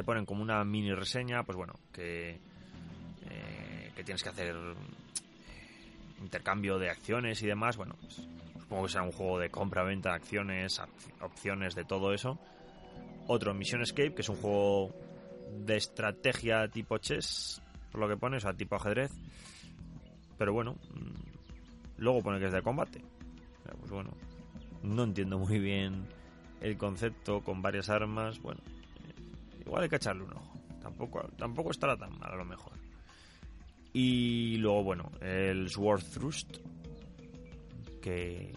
Te 0.01 0.05
ponen 0.05 0.25
como 0.25 0.41
una 0.41 0.65
mini 0.65 0.91
reseña, 0.95 1.43
pues 1.43 1.55
bueno, 1.55 1.75
que. 1.93 2.31
Eh, 2.31 3.91
que 3.95 4.03
tienes 4.03 4.23
que 4.23 4.29
hacer 4.29 4.55
intercambio 6.19 6.79
de 6.79 6.89
acciones 6.89 7.39
y 7.43 7.45
demás. 7.45 7.77
Bueno, 7.77 7.93
pues, 8.01 8.27
supongo 8.59 8.85
que 8.85 8.89
será 8.89 9.03
un 9.03 9.11
juego 9.11 9.37
de 9.37 9.51
compra-venta 9.51 10.15
acciones, 10.15 10.81
opciones, 11.21 11.75
de 11.75 11.83
todo 11.83 12.15
eso. 12.15 12.39
Otro, 13.27 13.53
Mission 13.53 13.83
Escape, 13.83 14.15
que 14.15 14.23
es 14.23 14.29
un 14.29 14.37
juego 14.37 14.91
de 15.67 15.77
estrategia 15.77 16.67
tipo 16.67 16.97
chess, 16.97 17.61
por 17.91 18.01
lo 18.01 18.09
que 18.09 18.17
pone, 18.17 18.37
o 18.37 18.39
sea, 18.39 18.53
tipo 18.53 18.77
ajedrez. 18.77 19.11
Pero 20.39 20.51
bueno, 20.51 20.77
mm, 20.95 22.01
luego 22.01 22.23
pone 22.23 22.39
que 22.39 22.47
es 22.47 22.53
de 22.53 22.63
combate. 22.63 23.03
Pues 23.79 23.91
bueno, 23.91 24.09
no 24.81 25.03
entiendo 25.03 25.37
muy 25.37 25.59
bien 25.59 26.07
el 26.59 26.75
concepto 26.79 27.41
con 27.41 27.61
varias 27.61 27.91
armas. 27.91 28.41
Bueno, 28.41 28.61
eh, 28.63 28.80
igual 29.71 29.83
hay 29.83 29.89
que 29.89 29.95
echarle 29.95 30.23
un 30.23 30.33
ojo. 30.33 30.59
Tampoco, 30.81 31.21
tampoco 31.37 31.71
estará 31.71 31.95
tan 31.95 32.19
mal 32.19 32.33
a 32.33 32.35
lo 32.35 32.43
mejor. 32.43 32.73
Y 33.93 34.57
luego, 34.57 34.83
bueno, 34.83 35.11
el 35.21 35.69
Sword 35.69 36.03
Thrust, 36.03 36.57
que 38.01 38.51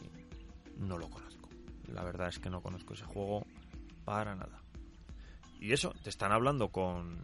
no 0.76 0.98
lo 0.98 1.08
conozco. 1.08 1.50
La 1.92 2.02
verdad 2.02 2.30
es 2.30 2.40
que 2.40 2.50
no 2.50 2.60
conozco 2.60 2.94
ese 2.94 3.04
juego 3.04 3.46
para 4.04 4.34
nada. 4.34 4.60
Y 5.60 5.72
eso, 5.72 5.94
te 6.02 6.10
están 6.10 6.32
hablando 6.32 6.70
con, 6.70 7.16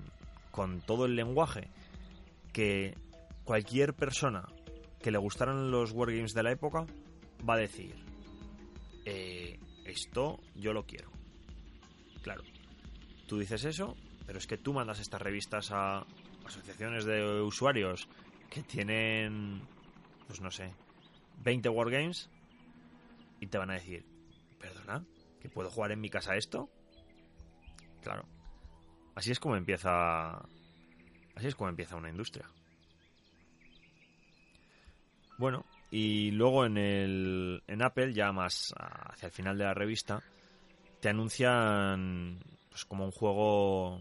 con 0.53 0.81
todo 0.83 1.07
el 1.07 1.17
lenguaje 1.17 1.69
que 2.53 2.97
cualquier 3.43 3.95
persona 3.95 4.45
que 5.03 5.11
le 5.11 5.19
gustaran 5.19 5.73
los 5.73 5.91
wargames 5.91 6.33
de 6.33 6.45
la 6.45 6.53
época 6.53 6.87
va 7.49 7.55
a 7.55 7.59
decir, 7.59 7.97
eh, 9.05 9.59
esto 9.85 10.39
yo 10.55 10.73
lo 10.73 10.87
quiero. 10.87 11.11
Claro, 12.23 12.45
tú 13.31 13.39
dices 13.39 13.65
eso, 13.65 13.97
pero 14.27 14.39
es 14.41 14.49
que 14.49 14.59
tú 14.59 14.73
mandas 14.73 14.99
estas 14.99 15.23
revistas 15.23 15.71
a 15.71 16.05
asociaciones 16.45 17.05
de 17.05 17.41
usuarios 17.41 18.09
que 18.51 18.61
tienen, 18.65 19.63
pues 20.27 20.41
no 20.41 20.51
sé, 20.51 20.75
20 21.45 21.69
wargames 21.69 22.29
y 23.39 23.47
te 23.47 23.57
van 23.57 23.71
a 23.71 23.75
decir, 23.75 24.05
perdona, 24.59 25.05
¿que 25.41 25.49
puedo 25.49 25.71
jugar 25.71 25.93
en 25.93 26.01
mi 26.01 26.11
casa 26.11 26.35
esto? 26.35 26.69
Claro. 28.03 28.25
Así 29.15 29.31
es 29.31 29.39
como 29.39 29.55
empieza. 29.55 30.31
Así 31.37 31.47
es 31.47 31.55
como 31.55 31.71
empieza 31.71 31.95
una 31.95 32.11
industria. 32.11 32.51
Bueno, 35.39 35.65
y 35.93 36.33
luego 36.33 36.67
en 36.67 36.77
el. 36.79 37.63
en 37.69 37.81
Apple, 37.81 38.13
ya 38.13 38.33
más 38.33 38.75
hacia 38.77 39.27
el 39.27 39.33
final 39.33 39.57
de 39.57 39.65
la 39.65 39.75
revista, 39.75 40.21
te 41.01 41.11
anuncian 41.11 42.41
como 42.85 43.05
un 43.05 43.13
juego. 43.13 43.99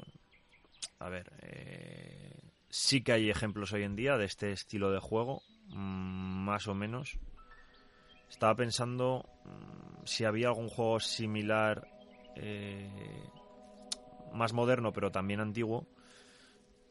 A 1.00 1.10
ver. 1.10 1.32
Eh, 1.42 2.34
sí 2.70 3.02
que 3.02 3.14
hay 3.14 3.30
ejemplos 3.30 3.74
hoy 3.74 3.84
en 3.84 3.96
día 3.96 4.18
de 4.18 4.26
este 4.26 4.52
estilo 4.52 4.92
de 4.92 5.00
juego. 5.00 5.42
Mm, 5.70 6.46
más 6.46 6.68
o 6.68 6.74
menos. 6.74 7.18
Estaba 8.30 8.56
pensando 8.56 9.26
mm, 9.46 10.06
si 10.06 10.26
había 10.26 10.48
algún 10.48 10.70
juego 10.70 11.00
similar 11.00 11.88
eh, 12.36 13.24
más 14.34 14.54
moderno 14.54 14.94
pero 14.94 15.12
también 15.12 15.40
antiguo. 15.40 15.88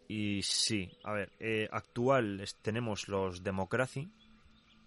Y 0.09 0.43
sí, 0.43 0.91
a 1.05 1.13
ver, 1.13 1.33
eh, 1.39 1.69
actual 1.71 2.43
tenemos 2.63 3.09
los 3.09 3.43
Democracy, 3.43 4.09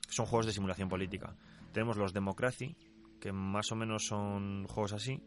son 0.10 0.26
juegos 0.26 0.48
de 0.48 0.54
simulación 0.54 0.90
política. 0.90 1.36
Tenemos 1.72 1.96
los 1.96 2.12
Democracy, 2.12 2.76
que 3.20 3.32
más 3.32 3.72
o 3.72 3.76
menos 3.76 4.08
son 4.08 4.66
juegos 4.68 4.94
así. 4.94 5.22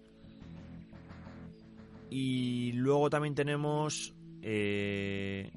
Y 2.16 2.70
luego 2.74 3.10
también 3.10 3.34
tenemos, 3.34 4.14
eh, 4.40 5.50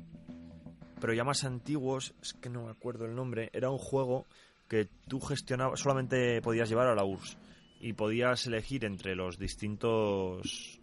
pero 0.99 1.13
ya 1.13 1.23
más 1.23 1.43
antiguos, 1.43 2.15
es 2.19 2.33
que 2.33 2.49
no 2.49 2.63
me 2.63 2.71
acuerdo 2.71 3.05
el 3.05 3.13
nombre, 3.13 3.51
era 3.53 3.69
un 3.69 3.77
juego 3.77 4.25
que 4.67 4.89
tú 5.07 5.19
gestionabas, 5.19 5.79
solamente 5.79 6.41
podías 6.41 6.67
llevar 6.67 6.87
a 6.87 6.95
la 6.95 7.05
URSS 7.05 7.37
y 7.79 7.93
podías 7.93 8.47
elegir 8.47 8.85
entre 8.85 9.15
los 9.15 9.37
distintos 9.37 10.81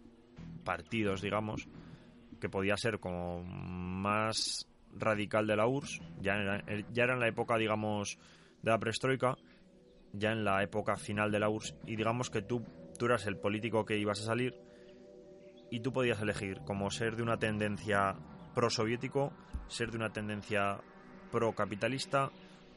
partidos, 0.63 1.21
digamos, 1.21 1.67
que 2.39 2.47
podía 2.47 2.77
ser 2.77 3.01
como 3.01 3.43
más 3.43 4.69
radical 4.93 5.45
de 5.45 5.57
la 5.57 5.67
URSS, 5.67 6.01
ya 6.21 6.35
era, 6.35 6.63
ya 6.93 7.03
era 7.03 7.15
en 7.15 7.19
la 7.19 7.27
época, 7.27 7.57
digamos, 7.57 8.17
de 8.61 8.71
la 8.71 8.79
preestroika, 8.79 9.35
ya 10.13 10.31
en 10.31 10.45
la 10.45 10.63
época 10.63 10.95
final 10.95 11.33
de 11.33 11.39
la 11.39 11.49
URSS, 11.49 11.75
y 11.85 11.97
digamos 11.97 12.29
que 12.29 12.41
tú, 12.41 12.63
tú 12.97 13.07
eras 13.07 13.27
el 13.27 13.35
político 13.35 13.83
que 13.83 13.97
ibas 13.97 14.21
a 14.21 14.23
salir 14.27 14.64
y 15.69 15.79
tú 15.79 15.91
podías 15.91 16.21
elegir 16.21 16.61
como 16.65 16.91
ser 16.91 17.15
de 17.15 17.23
una 17.23 17.37
tendencia 17.37 18.15
pro-soviético, 18.53 19.33
ser 19.67 19.91
de 19.91 19.97
una 19.97 20.11
tendencia 20.11 20.79
pro-capitalista 21.31 22.31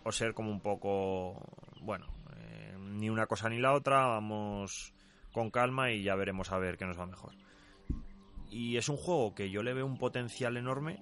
o 0.04 0.12
ser 0.12 0.34
como 0.34 0.50
un 0.50 0.60
poco, 0.60 1.40
bueno, 1.80 2.06
eh, 2.36 2.76
ni 2.78 3.10
una 3.10 3.26
cosa 3.26 3.48
ni 3.48 3.58
la 3.58 3.74
otra, 3.74 4.06
vamos 4.06 4.92
con 5.32 5.50
calma 5.50 5.92
y 5.92 6.02
ya 6.02 6.14
veremos 6.14 6.50
a 6.50 6.58
ver 6.58 6.76
qué 6.76 6.86
nos 6.86 6.98
va 6.98 7.06
mejor. 7.06 7.32
Y 8.50 8.76
es 8.76 8.88
un 8.88 8.96
juego 8.96 9.34
que 9.34 9.50
yo 9.50 9.62
le 9.62 9.74
veo 9.74 9.86
un 9.86 9.98
potencial 9.98 10.56
enorme, 10.56 10.98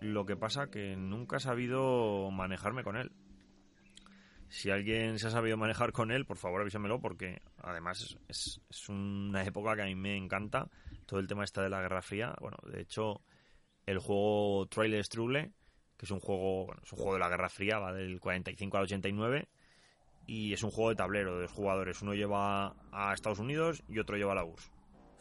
lo 0.00 0.26
que 0.26 0.36
pasa 0.36 0.70
que 0.70 0.96
nunca 0.96 1.38
he 1.38 1.40
sabido 1.40 2.30
manejarme 2.30 2.84
con 2.84 2.96
él. 2.96 3.12
Si 4.48 4.70
alguien 4.70 5.18
se 5.18 5.26
ha 5.26 5.30
sabido 5.30 5.56
manejar 5.56 5.92
con 5.92 6.12
él, 6.12 6.24
por 6.24 6.36
favor 6.36 6.60
avísamelo 6.60 7.00
porque 7.00 7.42
además 7.58 8.16
es, 8.28 8.60
una 8.88 9.42
época 9.42 9.74
que 9.74 9.82
a 9.82 9.86
mí 9.86 9.94
me 9.94 10.16
encanta, 10.16 10.68
todo 11.06 11.20
el 11.20 11.26
tema 11.26 11.44
está 11.44 11.62
de 11.62 11.70
la 11.70 11.80
Guerra 11.80 12.02
Fría. 12.02 12.34
Bueno, 12.40 12.58
de 12.70 12.82
hecho, 12.82 13.22
el 13.86 13.98
juego 13.98 14.66
Trailer 14.66 15.04
Struggle, 15.04 15.52
que 15.96 16.04
es 16.04 16.10
un 16.10 16.20
juego, 16.20 16.66
bueno, 16.66 16.82
es 16.84 16.92
un 16.92 16.98
juego 16.98 17.14
de 17.14 17.20
la 17.20 17.28
Guerra 17.28 17.48
Fría, 17.48 17.78
va 17.78 17.92
del 17.92 18.20
45 18.20 18.76
al 18.76 18.82
89 18.84 19.48
y 20.26 20.52
es 20.52 20.62
un 20.62 20.70
juego 20.70 20.90
de 20.90 20.96
tablero 20.96 21.36
de 21.36 21.42
dos 21.42 21.52
jugadores. 21.52 22.02
Uno 22.02 22.14
lleva 22.14 22.74
a 22.92 23.14
Estados 23.14 23.38
Unidos 23.38 23.82
y 23.88 23.98
otro 23.98 24.16
lleva 24.16 24.32
a 24.32 24.36
la 24.36 24.44
URSS 24.44 24.76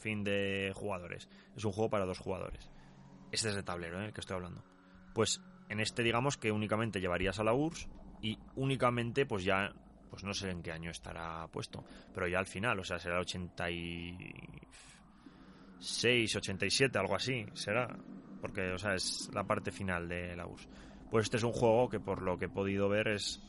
fin 0.05 0.23
de 0.23 0.71
jugadores. 0.75 1.27
Es 1.55 1.65
un 1.65 1.71
juego 1.71 1.89
para 1.89 2.05
dos 2.05 2.19
jugadores. 2.19 2.69
Este 3.31 3.49
es 3.49 3.55
de 3.55 3.63
tablero, 3.63 3.99
¿eh? 4.01 4.05
el 4.05 4.13
que 4.13 4.21
estoy 4.21 4.35
hablando. 4.35 4.63
Pues 5.15 5.41
en 5.67 5.79
este 5.79 6.03
digamos 6.03 6.37
que 6.37 6.51
únicamente 6.51 7.01
llevarías 7.01 7.39
a 7.39 7.43
la 7.43 7.53
URSS 7.53 7.89
y 8.21 8.37
únicamente 8.55 9.25
pues 9.25 9.43
ya 9.43 9.73
pues 10.11 10.23
no 10.23 10.35
sé 10.35 10.51
en 10.51 10.61
qué 10.61 10.71
año 10.71 10.91
estará 10.91 11.47
puesto, 11.47 11.83
pero 12.13 12.27
ya 12.27 12.37
al 12.37 12.45
final, 12.45 12.79
o 12.79 12.83
sea, 12.83 12.99
será 12.99 13.19
el 13.19 13.25
86, 15.85 16.35
87, 16.37 16.97
algo 16.97 17.15
así, 17.15 17.45
será, 17.53 17.95
porque 18.41 18.71
o 18.71 18.77
sea, 18.77 18.95
es 18.95 19.29
la 19.33 19.43
parte 19.43 19.71
final 19.71 20.09
de 20.09 20.35
la 20.35 20.47
URSS. 20.47 20.67
Pues 21.11 21.25
este 21.25 21.37
es 21.37 21.43
un 21.43 21.51
juego 21.51 21.87
que 21.89 21.99
por 21.99 22.23
lo 22.23 22.37
que 22.37 22.45
he 22.45 22.49
podido 22.49 22.89
ver 22.89 23.07
es 23.09 23.39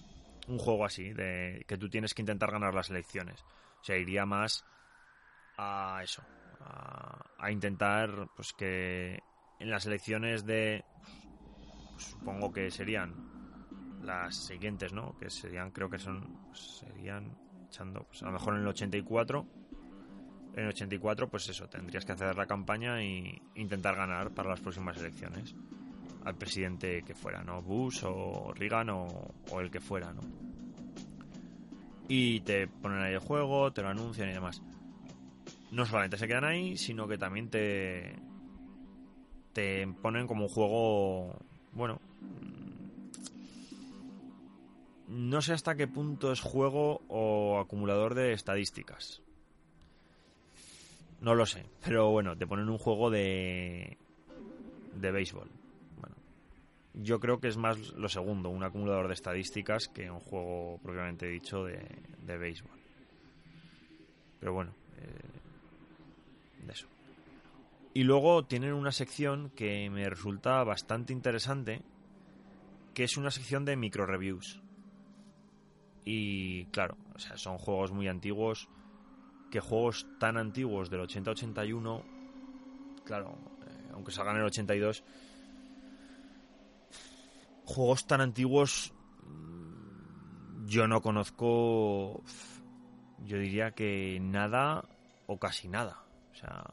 un 0.47 0.59
juego 0.59 0.85
así, 0.85 1.13
de 1.13 1.65
que 1.67 1.79
tú 1.79 1.89
tienes 1.89 2.13
que 2.13 2.23
intentar 2.23 2.51
ganar 2.51 2.75
las 2.75 2.91
elecciones. 2.91 3.43
O 3.81 3.85
sea, 3.85 3.97
iría 3.97 4.27
más 4.27 4.65
a 5.57 6.01
eso, 6.03 6.23
a, 6.61 7.51
intentar 7.51 8.29
pues 8.37 8.53
que 8.53 9.19
en 9.59 9.71
las 9.71 9.87
elecciones 9.87 10.45
de 10.45 10.85
pues, 11.93 12.05
supongo 12.05 12.53
que 12.53 12.71
serían 12.71 13.15
las 14.03 14.37
siguientes, 14.37 14.93
¿no? 14.93 15.17
Que 15.19 15.31
serían, 15.31 15.71
creo 15.71 15.89
que 15.89 15.99
son, 15.99 16.45
pues, 16.49 16.61
serían 16.81 17.35
echando, 17.67 18.05
pues 18.05 18.23
a 18.23 18.27
lo 18.27 18.33
mejor 18.33 18.55
en 18.55 18.61
el 18.61 18.69
84, 18.69 19.47
en 20.57 20.63
el 20.63 20.69
84, 20.71 21.29
pues 21.29 21.49
eso, 21.51 21.69
tendrías 21.69 22.05
que 22.05 22.13
hacer 22.13 22.35
la 22.35 22.47
campaña 22.47 23.03
e 23.03 23.41
intentar 23.55 23.95
ganar 23.95 24.31
para 24.33 24.49
las 24.49 24.61
próximas 24.61 24.97
elecciones 24.97 25.55
al 26.25 26.35
presidente 26.35 27.03
que 27.03 27.15
fuera, 27.15 27.45
¿no? 27.45 27.63
Bush 27.63 28.03
o 28.05 28.53
Reagan 28.55 28.91
o, 28.91 29.07
o 29.51 29.61
el 29.61 29.71
que 29.71 29.81
fuera, 29.81 30.13
¿no? 30.13 30.23
Y 32.09 32.41
te 32.41 32.67
ponen 32.69 33.01
ahí 33.01 33.13
el 33.13 33.21
juego, 33.21 33.73
te 33.73 33.83
lo 33.83 33.89
anuncian 33.89 34.31
y 34.31 34.33
demás. 34.33 34.63
no 35.71 35.85
solamente 35.85 36.17
se 36.17 36.27
quedan 36.27 36.45
ahí, 36.45 36.77
sino 36.79 37.07
que 37.07 37.19
también 37.19 37.51
te, 37.51 38.17
te 39.53 39.87
ponen 40.01 40.27
como 40.27 40.45
un 40.45 40.49
juego, 40.49 41.39
bueno, 41.73 42.01
no 45.07 45.43
sé 45.43 45.53
hasta 45.53 45.77
qué 45.77 45.87
punto 45.87 46.33
es 46.33 46.41
juego 46.41 47.03
o 47.09 47.61
acumulador 47.61 48.15
de 48.15 48.33
estadísticas. 48.33 49.23
No 51.21 51.35
lo 51.35 51.47
sé, 51.47 51.65
pero 51.85 52.11
bueno, 52.11 52.37
te 52.37 52.47
ponen 52.47 52.69
un 52.69 52.79
juego 52.79 53.11
de 53.11 53.97
de 55.01 55.11
béisbol. 55.11 55.49
Bueno, 56.01 56.17
yo 56.95 57.21
creo 57.21 57.41
que 57.41 57.49
es 57.49 57.57
más 57.57 57.79
lo 57.95 58.09
segundo, 58.09 58.49
un 58.51 58.65
acumulador 58.65 59.09
de 59.09 59.15
estadísticas 59.15 59.89
que 59.89 60.11
un 60.11 60.21
juego 60.21 60.79
propiamente 60.83 61.27
dicho 61.27 61.65
de, 61.65 61.81
de 62.23 62.39
béisbol. 62.39 62.79
Pero 64.41 64.53
bueno, 64.53 64.73
eh, 64.99 66.67
de 66.67 66.73
eso. 66.73 66.87
Y 67.95 68.05
luego 68.05 68.45
tienen 68.45 68.75
una 68.75 68.93
sección 68.93 69.51
que 69.51 69.89
me 69.91 70.09
resulta 70.09 70.63
bastante 70.65 71.13
interesante, 71.13 71.83
que 72.95 73.05
es 73.05 73.17
una 73.17 73.31
sección 73.31 73.65
de 73.65 73.77
micro 73.77 74.05
reviews. 74.05 74.61
Y 76.05 76.67
claro, 76.67 76.97
o 77.15 77.19
sea, 77.19 77.37
son 77.37 77.59
juegos 77.59 77.93
muy 77.93 78.07
antiguos, 78.07 78.69
que 79.57 79.61
juegos 79.61 80.07
tan 80.19 80.37
antiguos 80.37 80.91
del 80.91 81.01
80-81, 81.01 82.03
claro, 83.07 83.39
eh, 83.67 83.89
aunque 83.95 84.13
salgan 84.13 84.35
en 84.35 84.43
el 84.43 84.49
82, 84.49 85.03
juegos 87.65 88.07
tan 88.07 88.21
antiguos 88.21 88.93
mm, 89.25 90.67
yo 90.67 90.87
no 90.87 91.01
conozco, 91.01 92.23
yo 93.25 93.39
diría 93.39 93.71
que 93.71 94.19
nada 94.21 94.85
o 95.27 95.39
casi 95.39 95.69
nada. 95.69 96.05
O 96.33 96.35
sea, 96.35 96.65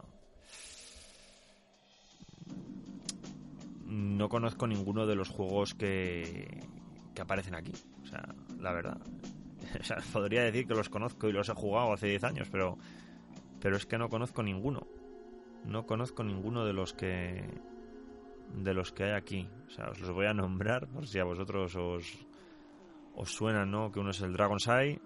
no 3.86 4.28
conozco 4.28 4.68
ninguno 4.68 5.06
de 5.06 5.16
los 5.16 5.30
juegos 5.30 5.74
que, 5.74 6.68
que 7.16 7.22
aparecen 7.22 7.56
aquí. 7.56 7.72
O 8.04 8.08
sea, 8.08 8.28
la 8.60 8.74
verdad. 8.74 8.98
Podría 10.14 10.44
decir 10.44 10.68
que 10.68 10.74
los 10.74 10.90
conozco 10.90 11.28
y 11.28 11.34
los 11.34 11.50
he 11.50 11.54
jugado 11.54 11.94
hace 11.94 12.08
10 12.08 12.24
años, 12.24 12.48
pero, 12.52 12.78
pero 13.60 13.78
es 13.78 13.86
que 13.86 13.98
no 13.98 14.10
conozco 14.10 14.44
ninguno. 14.44 14.88
No 15.66 15.86
conozco 15.86 16.24
ninguno 16.24 16.66
de 16.66 16.74
los 16.74 16.94
que 16.94 17.48
de 18.54 18.74
los 18.74 18.92
que 18.92 19.06
hay 19.06 19.12
aquí. 19.12 19.50
O 19.68 19.70
sea, 19.70 19.90
os 19.90 20.00
los 20.00 20.12
voy 20.12 20.28
a 20.28 20.34
nombrar 20.34 20.88
por 20.88 21.08
si 21.08 21.20
a 21.20 21.24
vosotros 21.24 21.76
os, 21.76 22.28
os 23.16 23.32
suena, 23.32 23.66
¿no? 23.66 23.92
Que 23.92 24.00
uno 24.00 24.12
es 24.12 24.22
el 24.22 24.34
Dragon's 24.34 24.68
Eye, 24.68 25.00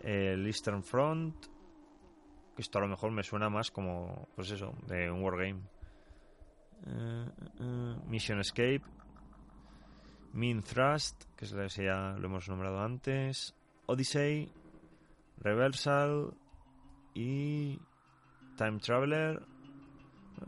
el 0.00 0.46
Eastern 0.46 0.82
Front, 0.82 1.46
que 2.54 2.62
esto 2.62 2.78
a 2.78 2.82
lo 2.82 2.88
mejor 2.88 3.10
me 3.10 3.22
suena 3.22 3.48
más 3.48 3.70
como, 3.70 4.28
pues 4.34 4.50
eso, 4.50 4.74
de 4.86 5.10
un 5.10 5.22
wargame. 5.22 5.60
Uh, 6.86 7.62
uh, 7.62 8.08
Mission 8.08 8.40
Escape, 8.40 8.82
Mean 10.34 10.64
Thrust, 10.64 11.24
que 11.36 11.44
es 11.44 11.52
la 11.52 11.68
que 11.68 11.84
ya 11.84 12.16
lo 12.18 12.26
hemos 12.26 12.48
nombrado 12.48 12.80
antes, 12.80 13.54
Odyssey, 13.86 14.50
Reversal 15.38 16.34
y 17.14 17.78
Time 18.56 18.80
Traveler. 18.80 19.40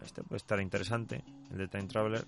Este 0.02 0.24
puede 0.24 0.38
estar 0.38 0.60
interesante, 0.60 1.22
el 1.52 1.58
de 1.58 1.68
Time 1.68 1.86
Traveler. 1.86 2.26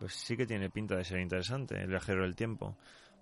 Pues 0.00 0.14
sí 0.14 0.36
que 0.36 0.46
tiene 0.46 0.68
pinta 0.68 0.96
de 0.96 1.04
ser 1.04 1.20
interesante, 1.20 1.80
el 1.80 1.86
viajero 1.86 2.22
del 2.22 2.34
tiempo. 2.34 2.76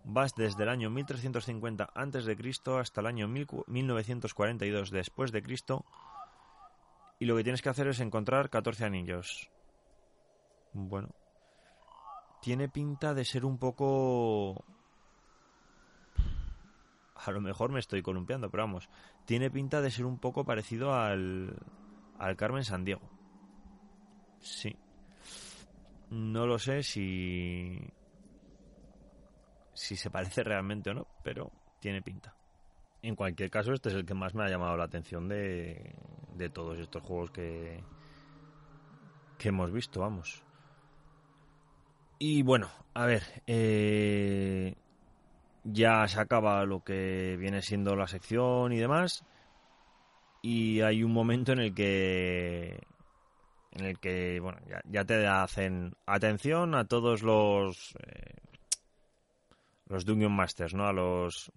Vas 0.04 0.34
desde 0.34 0.62
el 0.62 0.68
año 0.68 0.90
1350 0.90 1.90
a.C. 1.94 2.36
hasta 2.78 3.00
el 3.00 3.06
año 3.06 3.28
1942 3.28 4.90
después 4.90 5.30
de 5.30 5.42
Cristo 5.42 5.84
y 7.18 7.26
lo 7.26 7.36
que 7.36 7.44
tienes 7.44 7.60
que 7.60 7.68
hacer 7.68 7.86
es 7.88 8.00
encontrar 8.00 8.48
14 8.48 8.86
anillos. 8.86 9.50
Bueno, 10.72 11.10
tiene 12.40 12.68
pinta 12.68 13.14
de 13.14 13.24
ser 13.24 13.44
un 13.44 13.58
poco... 13.58 14.64
A 17.14 17.30
lo 17.32 17.42
mejor 17.42 17.70
me 17.70 17.80
estoy 17.80 18.00
columpiando, 18.00 18.50
pero 18.50 18.62
vamos, 18.62 18.88
tiene 19.26 19.50
pinta 19.50 19.82
de 19.82 19.90
ser 19.90 20.06
un 20.06 20.18
poco 20.18 20.46
parecido 20.46 20.94
al, 20.94 21.54
al 22.18 22.36
Carmen 22.36 22.64
San 22.64 22.84
Diego. 22.84 23.10
Sí. 24.40 24.74
No 26.08 26.46
lo 26.46 26.58
sé 26.58 26.82
si 26.82 27.78
si 29.80 29.96
se 29.96 30.10
parece 30.10 30.44
realmente 30.44 30.90
o 30.90 30.94
no, 30.94 31.06
pero 31.24 31.50
tiene 31.80 32.02
pinta. 32.02 32.34
En 33.02 33.16
cualquier 33.16 33.50
caso, 33.50 33.72
este 33.72 33.88
es 33.88 33.94
el 33.94 34.04
que 34.04 34.12
más 34.12 34.34
me 34.34 34.44
ha 34.44 34.48
llamado 34.48 34.76
la 34.76 34.84
atención 34.84 35.26
de, 35.26 35.94
de 36.34 36.50
todos 36.50 36.78
estos 36.78 37.02
juegos 37.02 37.30
que, 37.30 37.82
que 39.38 39.48
hemos 39.48 39.72
visto, 39.72 40.00
vamos. 40.00 40.42
Y 42.18 42.42
bueno, 42.42 42.68
a 42.92 43.06
ver, 43.06 43.22
eh, 43.46 44.74
ya 45.64 46.06
se 46.08 46.20
acaba 46.20 46.62
lo 46.66 46.84
que 46.84 47.36
viene 47.38 47.62
siendo 47.62 47.96
la 47.96 48.06
sección 48.06 48.74
y 48.74 48.78
demás. 48.78 49.24
Y 50.42 50.82
hay 50.82 51.02
un 51.02 51.12
momento 51.12 51.52
en 51.52 51.60
el 51.60 51.74
que 51.74 52.80
en 53.72 53.84
el 53.84 53.98
que 53.98 54.40
bueno 54.40 54.58
ya, 54.90 55.04
te 55.04 55.26
hacen 55.26 55.94
atención 56.04 56.74
a 56.74 56.86
todos 56.86 57.22
los 57.22 57.94
eh, 58.04 58.49
los 59.90 60.06
Dungeon 60.06 60.32
Masters, 60.32 60.72
¿no? 60.74 60.86
A 60.86 60.92
los 60.92 61.52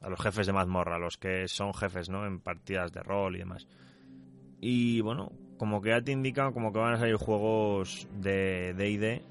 a 0.00 0.10
los 0.10 0.20
jefes 0.20 0.46
de 0.46 0.52
mazmorra, 0.52 0.98
los 0.98 1.16
que 1.16 1.46
son 1.46 1.72
jefes, 1.72 2.10
¿no? 2.10 2.26
En 2.26 2.40
partidas 2.40 2.92
de 2.92 3.02
rol 3.02 3.36
y 3.36 3.38
demás. 3.38 3.68
Y 4.60 5.00
bueno, 5.00 5.32
como 5.58 5.80
que 5.80 5.90
ya 5.90 6.02
te 6.02 6.12
indican 6.12 6.52
como 6.52 6.72
que 6.72 6.80
van 6.80 6.94
a 6.94 6.98
salir 6.98 7.16
juegos 7.16 8.08
de 8.12 8.74
D&D 8.74 9.22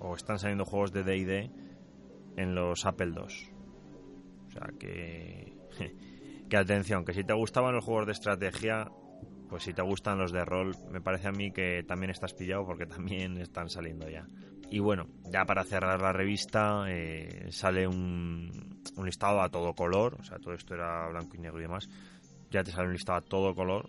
o 0.00 0.14
están 0.14 0.38
saliendo 0.40 0.64
juegos 0.64 0.92
de 0.92 1.04
D&D 1.04 1.50
en 2.36 2.54
los 2.54 2.84
Apple 2.84 3.12
II. 3.14 3.22
O 3.22 4.50
sea 4.50 4.68
que 4.78 5.52
que 6.50 6.56
atención, 6.56 7.04
que 7.04 7.12
si 7.12 7.22
te 7.22 7.32
gustaban 7.32 7.74
los 7.74 7.84
juegos 7.84 8.06
de 8.06 8.12
estrategia, 8.12 8.90
pues 9.48 9.62
si 9.62 9.72
te 9.72 9.82
gustan 9.82 10.18
los 10.18 10.32
de 10.32 10.44
rol, 10.44 10.74
me 10.90 11.00
parece 11.00 11.28
a 11.28 11.32
mí 11.32 11.52
que 11.52 11.84
también 11.86 12.10
estás 12.10 12.34
pillado 12.34 12.66
porque 12.66 12.86
también 12.86 13.36
están 13.38 13.68
saliendo 13.68 14.08
ya. 14.08 14.26
Y 14.70 14.80
bueno, 14.80 15.06
ya 15.30 15.44
para 15.44 15.64
cerrar 15.64 16.00
la 16.00 16.12
revista 16.12 16.84
eh, 16.88 17.46
sale 17.50 17.86
un, 17.86 18.82
un, 18.96 19.06
listado 19.06 19.40
a 19.40 19.48
todo 19.48 19.74
color, 19.74 20.16
o 20.18 20.24
sea, 20.24 20.38
todo 20.38 20.54
esto 20.54 20.74
era 20.74 21.08
blanco 21.08 21.36
y 21.36 21.38
negro 21.38 21.58
y 21.58 21.62
demás. 21.62 21.88
Ya 22.50 22.64
te 22.64 22.72
sale 22.72 22.88
un 22.88 22.94
listado 22.94 23.18
a 23.18 23.22
todo 23.22 23.54
color 23.54 23.88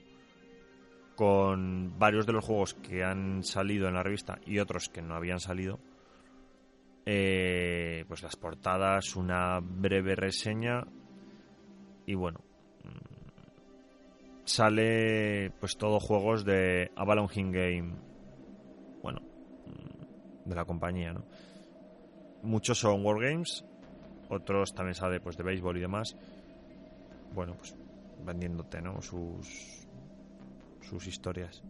con 1.18 1.98
varios 1.98 2.28
de 2.28 2.34
los 2.34 2.46
juegos 2.46 2.76
que 2.76 3.04
han 3.04 3.44
salido 3.44 3.88
en 3.88 3.96
la 3.96 4.04
revista 4.04 4.38
y 4.46 4.60
otros 4.60 4.88
que 4.88 5.02
no 5.02 5.16
habían 5.16 5.40
salido. 5.40 5.80
Eh, 7.08 8.06
pues 8.08 8.22
las 8.22 8.36
portadas, 8.36 9.16
una 9.16 9.60
breve 9.60 10.16
reseña 10.16 10.86
y 12.06 12.14
bueno, 12.14 12.42
mm, 12.84 14.46
sale 14.46 15.52
pues 15.60 15.78
todo 15.78 16.00
juegos 16.00 16.46
de 16.46 16.92
Avalon 16.96 17.30
Hill 17.34 17.52
Game. 17.52 17.94
De 20.48 20.56
la 20.56 20.66
compañía, 20.66 21.14
¿no? 21.14 21.26
Muchos 22.42 22.80
son 22.80 23.06
Wargames, 23.06 23.66
otros 24.30 24.74
también 24.74 24.96
sale 24.96 25.20
pues 25.20 25.36
de 25.38 25.44
béisbol 25.44 25.78
y 25.78 25.82
demás. 25.82 26.16
Bueno, 27.34 27.56
pues 27.58 27.76
vendiéndote, 28.24 28.82
¿no? 28.82 29.02
Sus 29.02 29.86
sus 30.82 31.06
historias. 31.08 31.62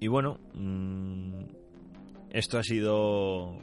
Y 0.00 0.08
bueno, 0.08 0.38
mmm, 0.54 1.44
esto 2.30 2.58
ha 2.58 2.62
sido 2.62 3.58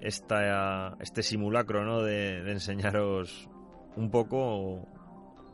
esta, 0.00 0.96
este 1.00 1.22
simulacro, 1.22 1.84
¿no? 1.84 2.02
De 2.02 2.50
enseñaros 2.50 3.48
un 3.96 4.10
poco 4.10 4.86